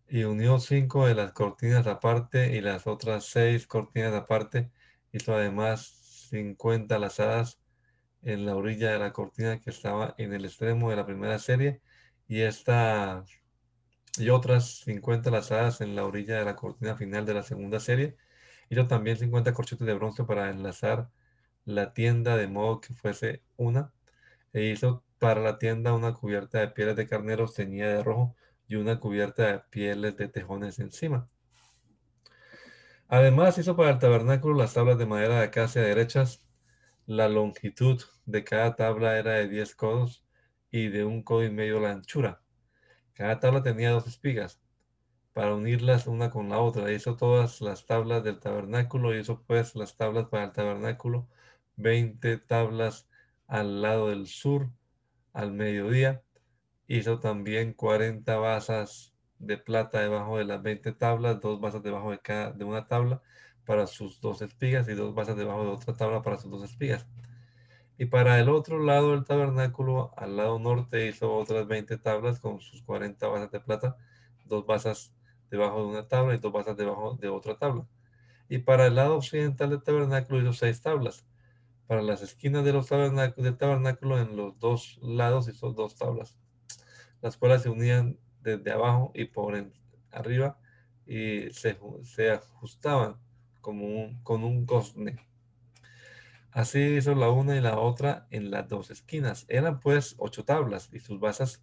[0.09, 4.71] Y unió cinco de las cortinas aparte y las otras seis cortinas aparte.
[5.13, 7.61] Hizo además 50 lazadas
[8.23, 11.81] en la orilla de la cortina que estaba en el extremo de la primera serie
[12.29, 13.25] y esta
[14.19, 18.17] y otras 50 lazadas en la orilla de la cortina final de la segunda serie.
[18.71, 21.11] Hizo también 50 corchetes de bronce para enlazar
[21.65, 23.93] la tienda de modo que fuese una.
[24.53, 28.37] E hizo para la tienda una cubierta de pieles de carneros teñida de rojo
[28.69, 31.29] y una cubierta de pieles de tejones encima.
[33.09, 36.47] Además hizo para el tabernáculo las tablas de madera de acacia derechas
[37.07, 40.25] la longitud de cada tabla era de 10 codos
[40.71, 42.41] y de un codo y medio la anchura.
[43.15, 44.61] Cada tabla tenía dos espigas
[45.33, 46.93] para unirlas una con la otra.
[46.93, 51.29] Hizo todas las tablas del tabernáculo, hizo pues las tablas para el tabernáculo,
[51.77, 53.09] 20 tablas
[53.47, 54.71] al lado del sur
[55.33, 56.23] al mediodía.
[56.89, 62.21] Hizo también 40 basas de plata debajo de las 20 tablas, dos basas debajo de
[62.21, 63.23] cada de una tabla
[63.65, 67.07] para sus dos espigas y dos basas debajo de otra tabla para sus dos espigas.
[67.99, 72.61] Y para el otro lado del tabernáculo, al lado norte, hizo otras 20 tablas con
[72.61, 73.97] sus 40 basas de plata,
[74.47, 75.15] dos basas
[75.51, 77.87] debajo de una tabla y dos basas debajo de otra tabla.
[78.49, 81.27] Y para el lado occidental del tabernáculo hizo seis tablas.
[81.87, 86.39] Para las esquinas de los del tabernáculo en los dos lados hizo dos tablas,
[87.21, 89.73] las cuales se unían desde abajo y por
[90.13, 90.59] arriba
[91.07, 93.17] y se, se ajustaban
[93.61, 95.19] como un, con un gozne.
[96.53, 99.45] Así hizo la una y la otra en las dos esquinas.
[99.49, 101.63] Eran pues ocho tablas y sus basas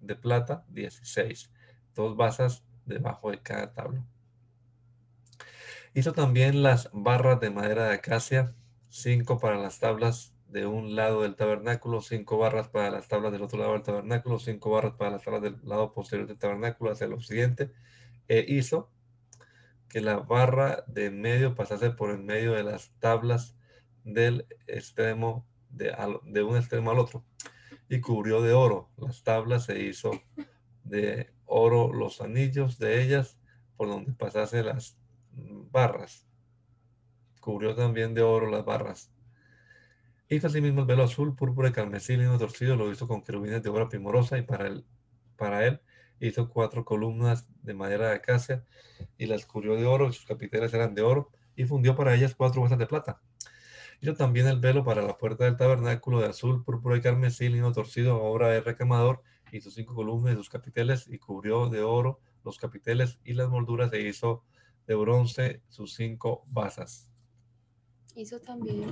[0.00, 1.50] de plata, 16.
[1.94, 4.04] Dos basas debajo de cada tabla.
[5.94, 8.54] Hizo también las barras de madera de acacia,
[8.88, 13.42] cinco para las tablas de un lado del tabernáculo, cinco barras para las tablas del
[13.42, 17.06] otro lado del tabernáculo, cinco barras para las tablas del lado posterior del tabernáculo hacia
[17.06, 17.70] el occidente.
[18.28, 18.90] E hizo
[19.88, 23.56] que la barra de medio pasase por en medio de las tablas
[24.04, 25.92] del extremo de,
[26.42, 27.24] un extremo al otro
[27.88, 30.10] y cubrió de oro las tablas se hizo
[30.84, 33.38] de oro los anillos de ellas
[33.76, 34.98] por donde pasase las
[35.70, 36.26] barras
[37.40, 39.10] cubrió también de oro las barras
[40.28, 43.70] hizo asimismo el velo azul púrpura y carmesí lino torcido lo hizo con querubines de
[43.70, 44.84] obra primorosa y para él
[45.36, 45.80] para él
[46.20, 48.64] hizo cuatro columnas de madera de acacia
[49.16, 52.62] y las cubrió de oro, sus capiteles eran de oro, y fundió para ellas cuatro
[52.62, 53.20] basas de plata.
[54.00, 57.72] Hizo también el velo para la puerta del tabernáculo de azul, púrpura y carmesí, lino
[57.72, 59.22] torcido, obra de recamador,
[59.52, 63.92] y cinco columnas y sus capiteles, y cubrió de oro los capiteles y las molduras,
[63.92, 64.44] e hizo
[64.86, 67.08] de bronce sus cinco basas.
[68.14, 68.90] Hizo también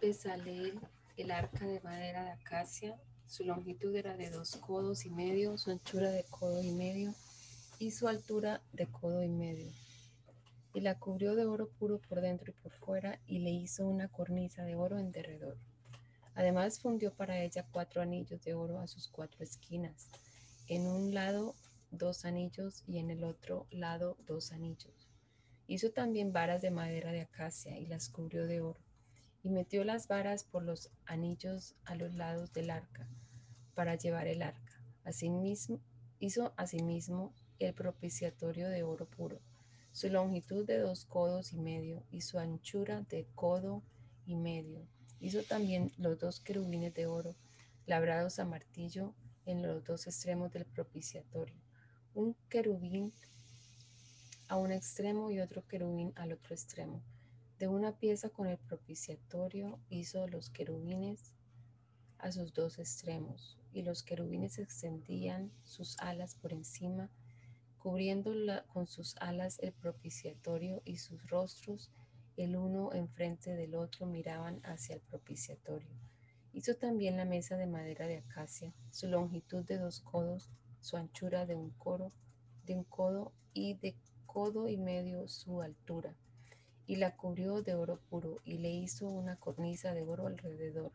[0.00, 0.80] Besaleel
[1.16, 2.96] el arca de madera de acacia,
[3.26, 7.14] su longitud era de dos codos y medio, su anchura de codo y medio
[7.78, 9.70] y su altura de codo y medio.
[10.74, 14.08] Y la cubrió de oro puro por dentro y por fuera y le hizo una
[14.08, 15.56] cornisa de oro en derredor.
[16.34, 20.08] Además fundió para ella cuatro anillos de oro a sus cuatro esquinas.
[20.68, 21.54] En un lado
[21.90, 25.08] dos anillos y en el otro lado dos anillos.
[25.66, 28.80] Hizo también varas de madera de acacia y las cubrió de oro.
[29.42, 33.08] Y metió las varas por los anillos a los lados del arca
[33.74, 34.84] para llevar el arca.
[35.04, 35.80] Asimismo,
[36.18, 39.40] hizo asimismo el propiciatorio de oro puro,
[39.92, 43.82] su longitud de dos codos y medio y su anchura de codo
[44.24, 44.86] y medio.
[45.22, 47.36] Hizo también los dos querubines de oro
[47.86, 49.14] labrados a martillo
[49.46, 51.54] en los dos extremos del propiciatorio,
[52.12, 53.12] un querubín
[54.48, 57.04] a un extremo y otro querubín al otro extremo.
[57.60, 61.32] De una pieza con el propiciatorio hizo los querubines
[62.18, 67.10] a sus dos extremos, y los querubines extendían sus alas por encima,
[67.78, 68.32] cubriendo
[68.72, 71.92] con sus alas el propiciatorio y sus rostros,
[72.36, 75.90] el uno enfrente del otro, miraban hacia el propiciatorio.
[76.52, 81.46] Hizo también la mesa de madera de acacia, su longitud de dos codos, su anchura
[81.46, 82.12] de un coro,
[82.64, 86.14] de un codo y de codo y medio su altura,
[86.86, 90.92] y la cubrió de oro puro, y le hizo una cornisa de oro alrededor.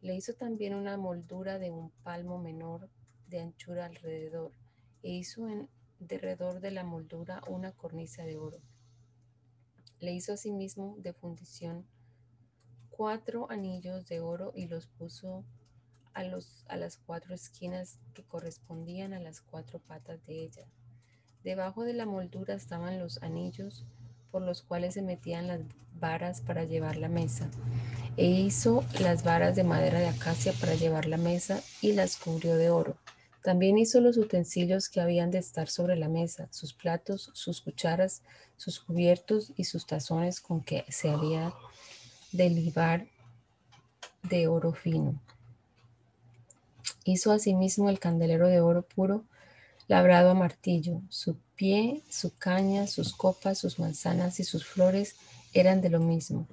[0.00, 2.88] Le hizo también una moldura de un palmo menor
[3.28, 4.52] de anchura alrededor,
[5.02, 8.60] e hizo en derredor de la moldura una cornisa de oro.
[10.00, 11.86] Le hizo asimismo de fundición
[12.90, 15.44] cuatro anillos de oro y los puso
[16.12, 20.66] a, los, a las cuatro esquinas que correspondían a las cuatro patas de ella.
[21.44, 23.84] Debajo de la moldura estaban los anillos
[24.30, 25.60] por los cuales se metían las
[25.98, 27.50] varas para llevar la mesa.
[28.16, 32.56] E hizo las varas de madera de acacia para llevar la mesa y las cubrió
[32.56, 32.96] de oro.
[33.42, 38.22] También hizo los utensilios que habían de estar sobre la mesa, sus platos, sus cucharas,
[38.56, 41.54] sus cubiertos y sus tazones con que se había
[42.32, 43.06] de libar
[44.22, 45.18] de oro fino.
[47.04, 49.24] Hizo asimismo el candelero de oro puro
[49.88, 51.00] labrado a martillo.
[51.08, 55.16] Su pie, su caña, sus copas, sus manzanas y sus flores
[55.52, 56.46] eran de lo mismo.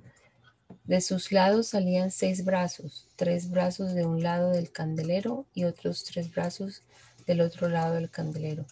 [0.88, 6.06] De sus lados salían seis brazos, tres brazos de un lado del candelero y otros
[6.06, 6.82] tres brazos
[7.26, 8.66] del otro lado del candelero.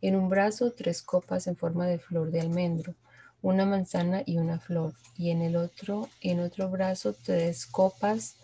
[0.00, 2.94] En un brazo tres copas en forma de flor de almendro,
[3.42, 8.36] una manzana y una flor, y en el otro, en otro brazo tres copas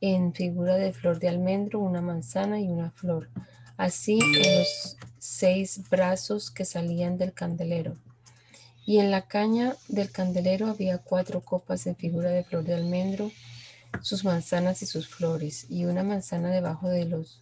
[0.00, 3.30] en figura de flor de almendro, una manzana y una flor
[3.76, 7.96] así en los seis brazos que salían del candelero.
[8.86, 13.30] Y en la caña del candelero había cuatro copas en figura de flor de almendro,
[14.02, 17.40] sus manzanas y sus flores, y una manzana debajo de los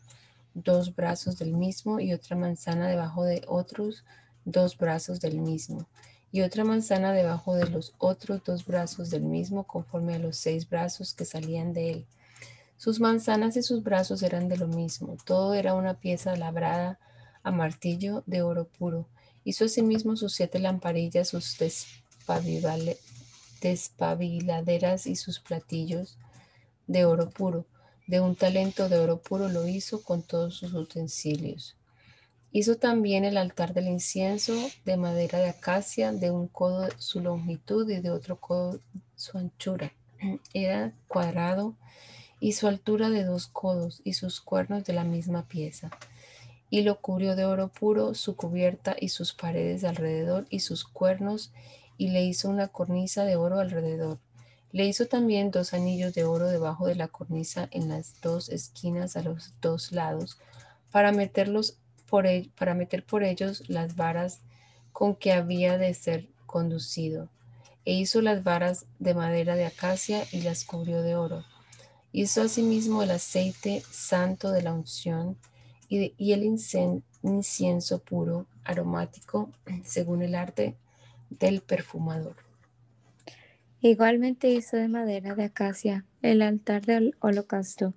[0.55, 4.05] dos brazos del mismo y otra manzana debajo de otros
[4.45, 5.87] dos brazos del mismo,
[6.31, 10.69] y otra manzana debajo de los otros dos brazos del mismo conforme a los seis
[10.69, 12.07] brazos que salían de él
[12.83, 16.99] sus manzanas y sus brazos eran de lo mismo, todo era una pieza labrada
[17.45, 19.07] a martillo de oro puro.
[19.45, 21.57] Hizo asimismo sus siete lamparillas, sus
[23.61, 26.19] despabiladeras y sus platillos
[26.87, 27.67] de oro puro.
[28.07, 31.77] De un talento de oro puro lo hizo con todos sus utensilios.
[32.55, 37.89] Hizo también el altar del incienso de madera de acacia, de un codo su longitud
[37.89, 38.79] y de otro codo
[39.17, 39.93] su anchura.
[40.53, 41.77] Era cuadrado
[42.41, 45.91] y su altura de dos codos y sus cuernos de la misma pieza.
[46.73, 51.53] Y lo cubrió de oro puro su cubierta y sus paredes alrededor y sus cuernos
[51.99, 54.19] y le hizo una cornisa de oro alrededor.
[54.71, 59.19] Le hizo también dos anillos de oro debajo de la cornisa en las dos esquinas
[59.19, 60.39] a los dos lados
[60.91, 61.77] para meterlos
[62.09, 62.25] por
[62.57, 64.41] para meter por ellos las varas
[64.93, 67.29] con que había de ser conducido.
[67.85, 71.45] E hizo las varas de madera de acacia y las cubrió de oro.
[72.13, 75.37] Hizo asimismo el aceite santo de la unción
[76.17, 76.45] y, el
[77.23, 79.51] incienso puro aromático
[79.85, 80.77] según el arte
[81.31, 82.37] del perfumador.
[83.81, 87.95] Igualmente hizo de madera de acacia el altar del holocausto,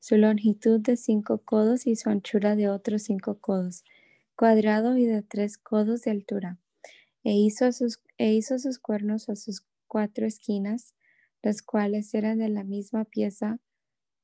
[0.00, 3.84] su longitud de cinco codos y su anchura de otros cinco codos,
[4.34, 6.58] cuadrado y de tres codos de altura.
[7.22, 10.94] E hizo sus, e hizo sus cuernos a sus cuatro esquinas
[11.46, 13.60] las cuales eran de la misma pieza,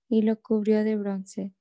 [0.08, 1.52] y lo cubrió de bronce.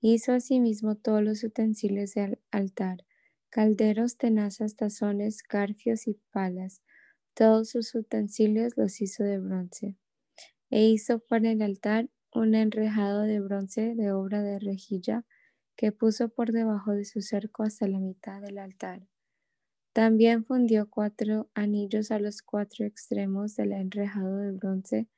[0.00, 3.04] Hizo asimismo todos los utensilios del altar,
[3.50, 6.82] calderos, tenazas, tazones, garfios y palas.
[7.34, 9.96] Todos sus utensilios los hizo de bronce.
[10.70, 15.24] E hizo para el altar un enrejado de bronce de obra de rejilla
[15.76, 19.08] que puso por debajo de su cerco hasta la mitad del altar.
[19.92, 25.08] También fundió cuatro anillos a los cuatro extremos del enrejado de bronce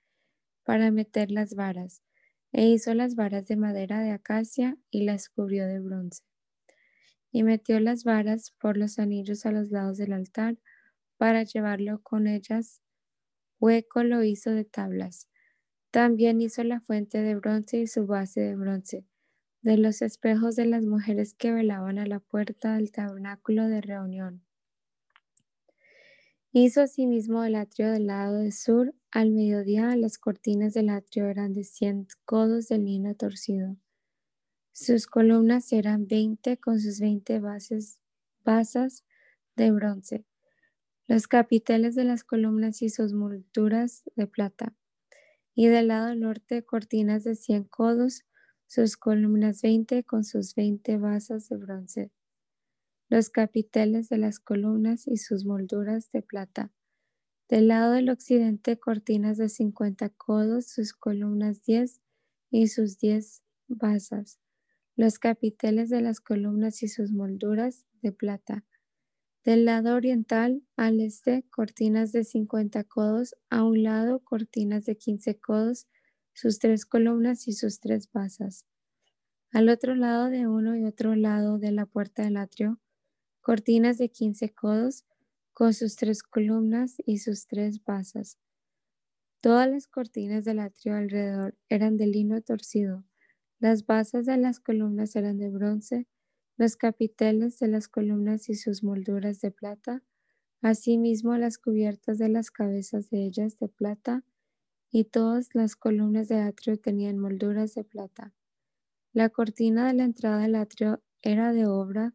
[0.65, 2.03] para meter las varas,
[2.53, 6.25] e hizo las varas de madera de acacia y las cubrió de bronce.
[7.33, 10.59] Y metió las varas por los anillos a los lados del altar
[11.17, 12.83] para llevarlo con ellas.
[13.61, 15.29] Hueco lo hizo de tablas.
[15.91, 19.05] También hizo la fuente de bronce y su base de bronce,
[19.63, 24.45] de los espejos de las mujeres que velaban a la puerta del tabernáculo de reunión
[26.53, 28.93] Hizo asimismo el atrio del lado de sur.
[29.13, 33.77] Al mediodía las cortinas del atrio eran de cien codos de lino torcido.
[34.73, 38.01] Sus columnas eran veinte con sus veinte bases,
[38.45, 39.05] basas
[39.55, 40.27] de bronce.
[41.07, 44.75] Los capiteles de las columnas y sus molduras de plata.
[45.55, 48.25] Y del lado norte cortinas de cien codos,
[48.67, 52.11] sus columnas veinte con sus veinte basas de bronce
[53.11, 56.73] los capiteles de las columnas y sus molduras de plata.
[57.49, 62.01] Del lado del occidente, cortinas de 50 codos, sus columnas 10
[62.53, 64.39] y sus 10 basas.
[64.95, 68.65] Los capiteles de las columnas y sus molduras de plata.
[69.45, 75.37] Del lado oriental al este, cortinas de 50 codos, a un lado, cortinas de 15
[75.41, 75.89] codos,
[76.33, 78.67] sus tres columnas y sus tres basas.
[79.51, 82.79] Al otro lado de uno y otro lado de la puerta del atrio,
[83.41, 85.05] cortinas de 15 codos
[85.53, 88.39] con sus tres columnas y sus tres basas.
[89.41, 93.05] Todas las cortinas del atrio alrededor eran de lino torcido.
[93.59, 96.07] Las basas de las columnas eran de bronce,
[96.57, 100.03] los capiteles de las columnas y sus molduras de plata,
[100.61, 104.25] asimismo las cubiertas de las cabezas de ellas de plata,
[104.91, 108.35] y todas las columnas de atrio tenían molduras de plata.
[109.13, 112.15] La cortina de la entrada del atrio era de obra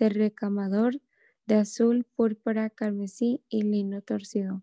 [0.00, 1.00] de recamador
[1.46, 4.62] de azul, púrpura, carmesí y lino torcido.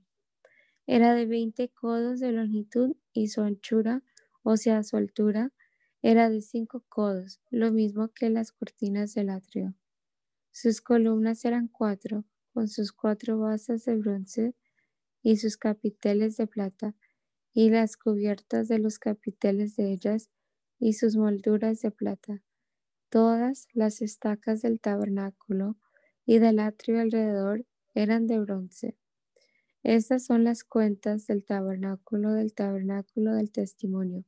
[0.87, 4.03] Era de 20 codos de longitud y su anchura,
[4.43, 5.53] o sea, su altura,
[6.01, 9.75] era de 5 codos, lo mismo que las cortinas del atrio.
[10.51, 14.55] Sus columnas eran cuatro, con sus cuatro basas de bronce
[15.23, 16.95] y sus capiteles de plata,
[17.53, 20.29] y las cubiertas de los capiteles de ellas
[20.79, 22.43] y sus molduras de plata.
[23.09, 25.77] Todas las estacas del tabernáculo
[26.25, 28.97] y del atrio alrededor eran de bronce.
[29.81, 34.25] Estas son las cuentas del tabernáculo del tabernáculo del testimonio,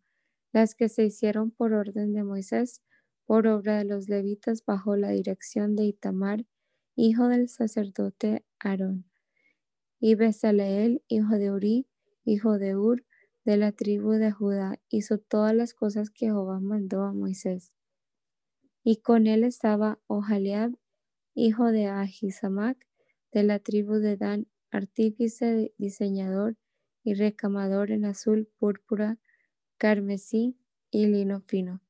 [0.54, 2.82] las que se hicieron por orden de Moisés,
[3.26, 6.46] por obra de los levitas bajo la dirección de Itamar,
[6.96, 9.04] hijo del sacerdote Aarón,
[10.00, 11.86] y Besaleel, hijo de Uri,
[12.24, 13.04] hijo de Ur,
[13.44, 17.74] de la tribu de Judá, hizo todas las cosas que Jehová mandó a Moisés
[18.92, 20.72] y con él estaba Ohaliab,
[21.36, 22.88] hijo de Ahisamac,
[23.32, 26.58] de la tribu de Dan, artífice, diseñador
[27.04, 29.20] y recamador en azul, púrpura,
[29.78, 30.58] carmesí
[30.90, 31.84] y lino fino.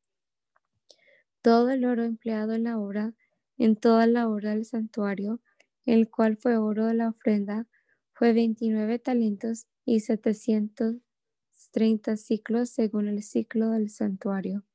[1.42, 3.14] Todo el oro empleado en la obra,
[3.58, 5.40] en toda la obra del santuario,
[5.86, 7.66] el cual fue oro de la ofrenda,
[8.12, 14.66] fue 29 talentos y 730 ciclos según el ciclo del santuario.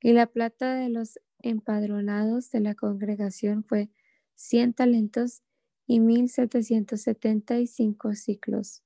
[0.00, 3.88] Y la plata de los empadronados de la congregación fue
[4.34, 5.42] 100 talentos
[5.86, 8.82] y 1775 ciclos,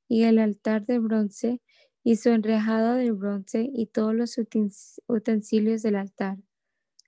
[0.09, 1.61] y el altar de bronce
[2.03, 4.39] y su enrejado de bronce y todos los
[5.07, 6.39] utensilios del altar,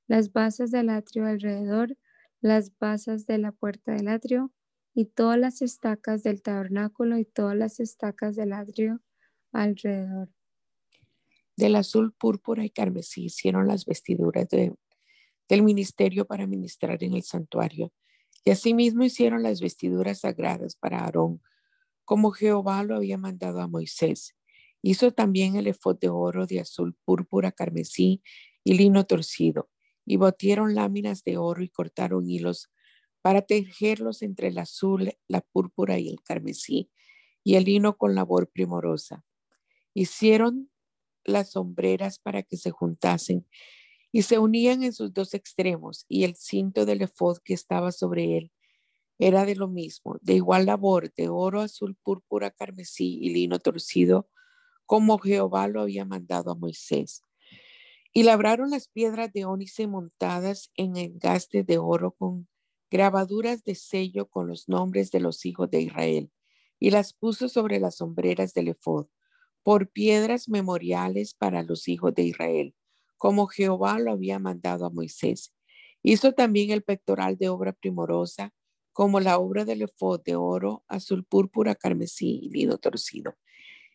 [0.07, 1.97] las basas del atrio alrededor,
[2.41, 4.53] las basas de la puerta del atrio
[4.95, 9.01] y todas las estacas del tabernáculo y todas las estacas del atrio
[9.53, 10.29] alrededor.
[11.57, 14.49] Del azul, púrpura y carmesí hicieron las vestiduras
[15.53, 17.93] del ministerio para ministrar en el santuario.
[18.43, 21.43] Y asimismo hicieron las vestiduras sagradas para Aarón,
[22.07, 24.35] como Jehová lo había mandado a Moisés.
[24.81, 28.23] Hizo también el efod de oro de azul, púrpura, carmesí
[28.65, 29.69] y lino torcido,
[30.07, 32.71] y batieron láminas de oro y cortaron hilos
[33.21, 36.91] para tejerlos entre el azul, la púrpura y el carmesí,
[37.45, 39.23] y el lino con labor primorosa.
[39.93, 40.71] Hicieron
[41.25, 43.47] las sombreras para que se juntasen
[44.13, 48.37] y se unían en sus dos extremos, y el cinto del efod que estaba sobre
[48.37, 48.53] él
[49.19, 54.29] era de lo mismo, de igual labor, de oro, azul, púrpura, carmesí y lino torcido
[54.85, 57.25] como Jehová lo había mandado a Moisés.
[58.13, 62.47] Y labraron las piedras de ónice montadas en engaste de oro con
[62.91, 66.31] grabaduras de sello con los nombres de los hijos de Israel,
[66.79, 69.07] y las puso sobre las sombreras del efod,
[69.63, 72.75] por piedras memoriales para los hijos de Israel,
[73.23, 75.55] como Jehová lo había mandado a Moisés.
[76.03, 78.53] Hizo también el pectoral de obra primorosa,
[78.93, 83.37] como la obra del efod de oro, azul púrpura, carmesí y lino torcido.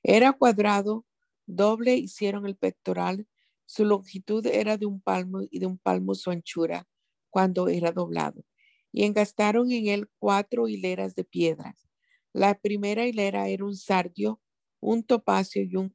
[0.01, 1.05] Era cuadrado,
[1.45, 3.27] doble hicieron el pectoral,
[3.65, 6.87] su longitud era de un palmo y de un palmo su anchura
[7.29, 8.45] cuando era doblado
[8.93, 11.89] y engastaron en él cuatro hileras de piedras.
[12.31, 14.39] La primera hilera era un sardio,
[14.79, 15.91] un topacio y un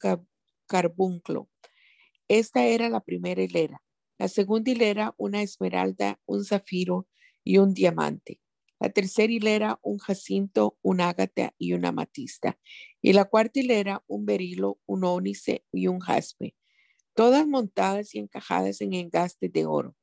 [0.66, 1.49] carbunclo.
[2.29, 3.83] Esta era la primera hilera.
[4.18, 7.09] La segunda hilera, una esmeralda, un zafiro
[7.45, 8.41] y un diamante.
[8.79, 12.59] La tercera hilera, un jacinto, un ágata y una amatista.
[13.01, 16.57] Y la cuarta hilera, un berilo, un ónice y un jaspe.
[17.14, 19.97] Todas montadas y encajadas en engaste de oro.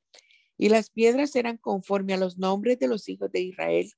[0.58, 3.92] Y las piedras eran conforme a los nombres de los hijos de Israel,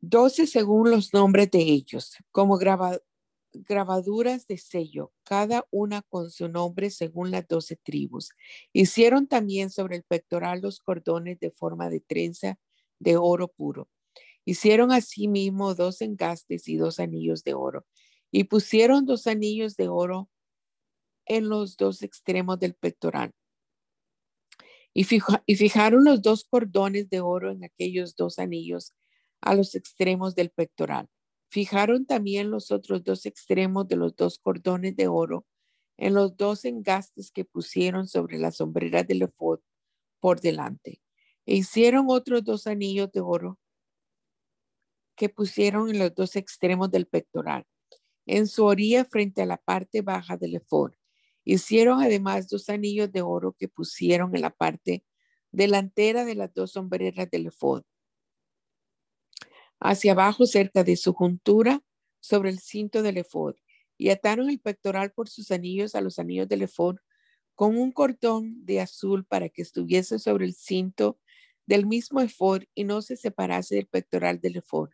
[0.00, 2.58] doce según los nombres de ellos, como
[3.68, 8.30] grabaduras de sello, cada una con su nombre según las doce tribus.
[8.72, 12.58] Hicieron también sobre el pectoral los cordones de forma de trenza
[12.98, 13.88] de oro puro.
[14.44, 17.86] Hicieron asimismo dos engastes y dos anillos de oro.
[18.30, 20.28] Y pusieron dos anillos de oro
[21.26, 23.34] en los dos extremos del pectoral
[24.96, 25.04] y,
[25.56, 28.94] fijaron los dos cordones de oro en aquellos dos anillos
[29.42, 31.10] a los extremos del pectoral.
[31.56, 35.46] Fijaron también los otros dos extremos de los dos cordones de oro
[35.96, 39.60] en los dos engastes que pusieron sobre la sombrera del efod
[40.20, 41.00] por delante.
[41.46, 43.58] E hicieron otros dos anillos de oro
[45.16, 47.64] que pusieron en los dos extremos del pectoral,
[48.26, 50.92] en su orilla frente a la parte baja del efod.
[51.42, 55.06] Hicieron además dos anillos de oro que pusieron en la parte
[55.52, 57.82] delantera de las dos sombreras del efod.
[59.80, 61.82] Hacia abajo, cerca de su juntura,
[62.20, 63.56] sobre el cinto del efod.
[63.98, 66.96] Y ataron el pectoral por sus anillos a los anillos del efod
[67.56, 71.18] con un cordón de azul para que estuviese sobre el cinto
[71.66, 74.90] del mismo efod y no se separase del pectoral del efod,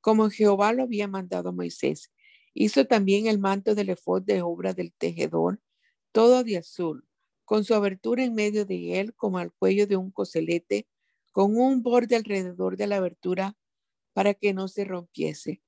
[0.00, 2.12] como Jehová lo había mandado a Moisés.
[2.52, 5.60] Hizo también el manto del efod de obra del tejedor
[6.12, 7.04] todo de azul,
[7.44, 10.86] con su abertura en medio de él como al cuello de un coselete,
[11.32, 13.56] con un borde alrededor de la abertura
[14.14, 15.60] para que no se rompiese.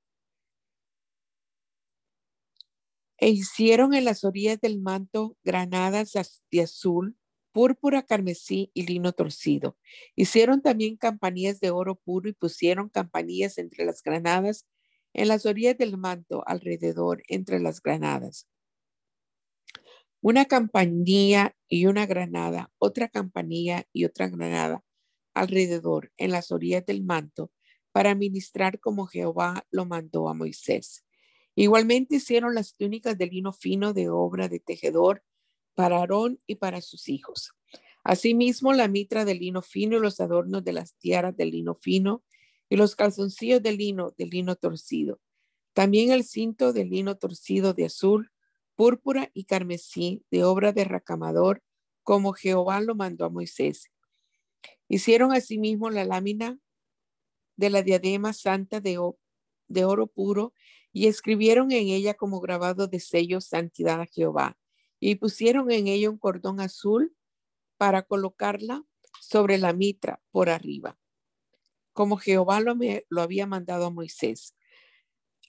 [3.19, 6.13] E hicieron en las orillas del manto granadas
[6.51, 7.17] de azul,
[7.53, 9.77] púrpura, carmesí y lino torcido.
[10.15, 14.67] Hicieron también campanillas de oro puro y pusieron campanillas entre las granadas
[15.15, 18.47] en las orillas del manto alrededor entre las granadas
[20.27, 24.83] una campanilla y una granada, otra campanilla y otra granada
[25.35, 27.53] alrededor en las orillas del manto
[27.97, 31.07] para ministrar como Jehová lo mandó a Moisés.
[31.55, 35.25] Igualmente hicieron las túnicas de lino fino de obra de tejedor
[35.75, 37.55] para Aarón y para sus hijos.
[38.05, 42.23] Asimismo, la mitra de lino fino y los adornos de las tiaras de lino fino
[42.69, 45.19] y los calzoncillos de lino de lino torcido.
[45.73, 48.31] También el cinto de lino torcido de azul
[48.75, 51.63] púrpura y carmesí de obra de racamador,
[52.03, 53.91] como Jehová lo mandó a Moisés.
[54.87, 56.61] Hicieron asimismo la lámina
[57.57, 58.99] de la diadema santa de,
[59.69, 60.53] de oro puro
[60.93, 64.57] y escribieron en ella como grabado de sello santidad a Jehová.
[64.99, 67.15] Y pusieron en ella un cordón azul
[67.77, 68.85] para colocarla
[69.21, 70.99] sobre la mitra por arriba,
[71.93, 72.77] como Jehová lo,
[73.09, 74.55] lo había mandado a Moisés.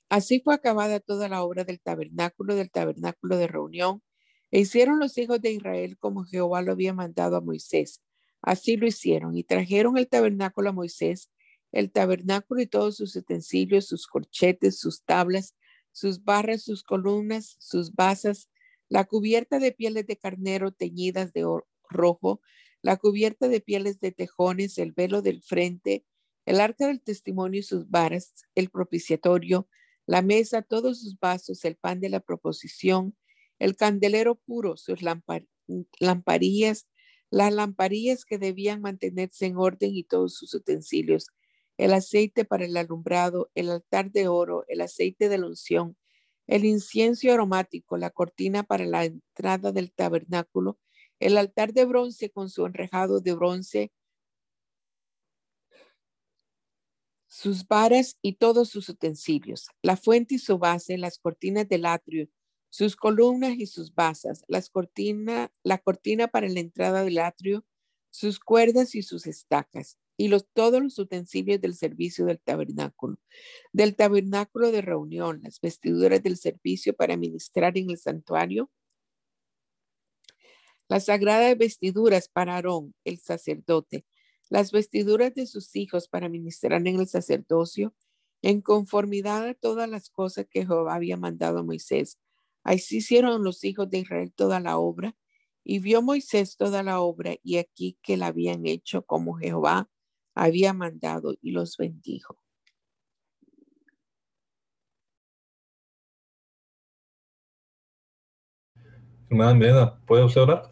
[0.09, 4.03] Así fue acabada toda la obra del tabernáculo, del tabernáculo de reunión,
[4.51, 8.01] e hicieron los hijos de Israel como Jehová lo había mandado a Moisés.
[8.41, 11.29] Así lo hicieron y trajeron el tabernáculo a Moisés,
[11.71, 15.55] el tabernáculo y todos sus utensilios, sus corchetes, sus tablas,
[15.91, 18.49] sus barras, sus columnas, sus basas,
[18.89, 21.45] la cubierta de pieles de carnero teñidas de
[21.89, 22.41] rojo,
[22.81, 26.05] la cubierta de pieles de tejones, el velo del frente,
[26.45, 29.67] el arca del testimonio y sus varas, el propiciatorio,
[30.05, 33.17] la mesa, todos sus vasos, el pan de la proposición,
[33.59, 35.01] el candelero puro, sus
[35.99, 36.87] lamparillas,
[37.29, 41.27] las lamparillas que debían mantenerse en orden y todos sus utensilios,
[41.77, 45.97] el aceite para el alumbrado, el altar de oro, el aceite de la unción,
[46.47, 50.79] el incienso aromático, la cortina para la entrada del tabernáculo,
[51.19, 53.91] el altar de bronce con su enrejado de bronce,
[57.27, 62.29] sus varas y todos sus utensilios, la fuente y su base, las cortinas del atrio,
[62.69, 67.65] sus columnas y sus basas, las cortina, la cortina para la entrada del atrio,
[68.09, 73.19] sus cuerdas y sus estacas, y los, todos los utensilios del servicio del tabernáculo,
[73.71, 78.71] del tabernáculo de reunión, las vestiduras del servicio para ministrar en el santuario,
[80.89, 84.05] las sagradas vestiduras para Aarón, el sacerdote,
[84.49, 87.93] las vestiduras de sus hijos para ministrar en el sacerdocio,
[88.41, 92.17] en conformidad a todas las cosas que Jehová había mandado a Moisés.
[92.63, 95.15] Así hicieron los hijos de Israel toda la obra,
[95.63, 99.89] y vio Moisés toda la obra, y aquí que la habían hecho como Jehová
[100.37, 102.37] había mandado, y los bendijo.
[109.29, 110.69] Hermana Mirena, ¿puede usted orar?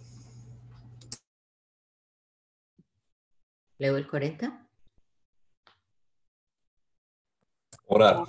[3.78, 4.70] Leo el 40.
[7.88, 8.24] Orar.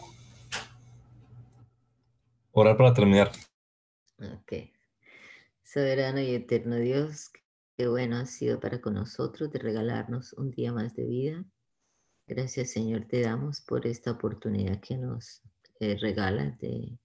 [2.50, 3.30] Orar para terminar.
[4.18, 4.72] Ok.
[5.62, 7.30] Soberano y eterno Dios,
[7.76, 11.44] qué bueno ha sido para con nosotros de regalarnos un día más de vida.
[12.26, 15.42] Gracias Señor te damos por esta oportunidad que nos
[15.80, 16.98] eh, regalas de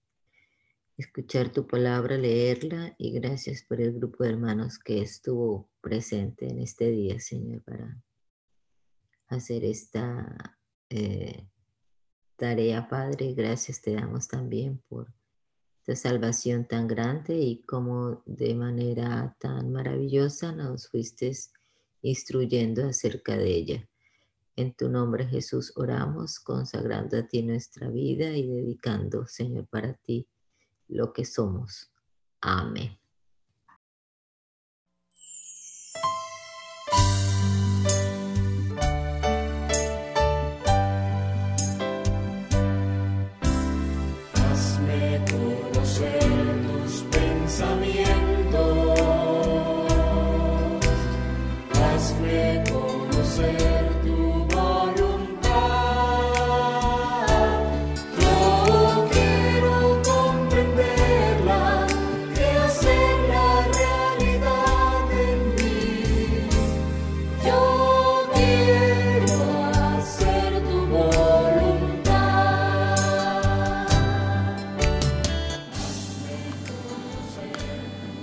[0.96, 6.60] escuchar tu palabra, leerla y gracias por el grupo de hermanos que estuvo presente en
[6.60, 8.02] este día, Señor, para
[9.28, 10.58] hacer esta
[10.88, 11.46] eh,
[12.36, 13.34] tarea, Padre.
[13.34, 15.12] Gracias te damos también por
[15.84, 21.32] esta salvación tan grande y como de manera tan maravillosa nos fuiste
[22.02, 23.88] instruyendo acerca de ella.
[24.54, 30.28] En tu nombre Jesús oramos, consagrando a ti nuestra vida y dedicando, Señor, para ti
[30.86, 31.90] lo que somos.
[32.40, 33.01] Amén.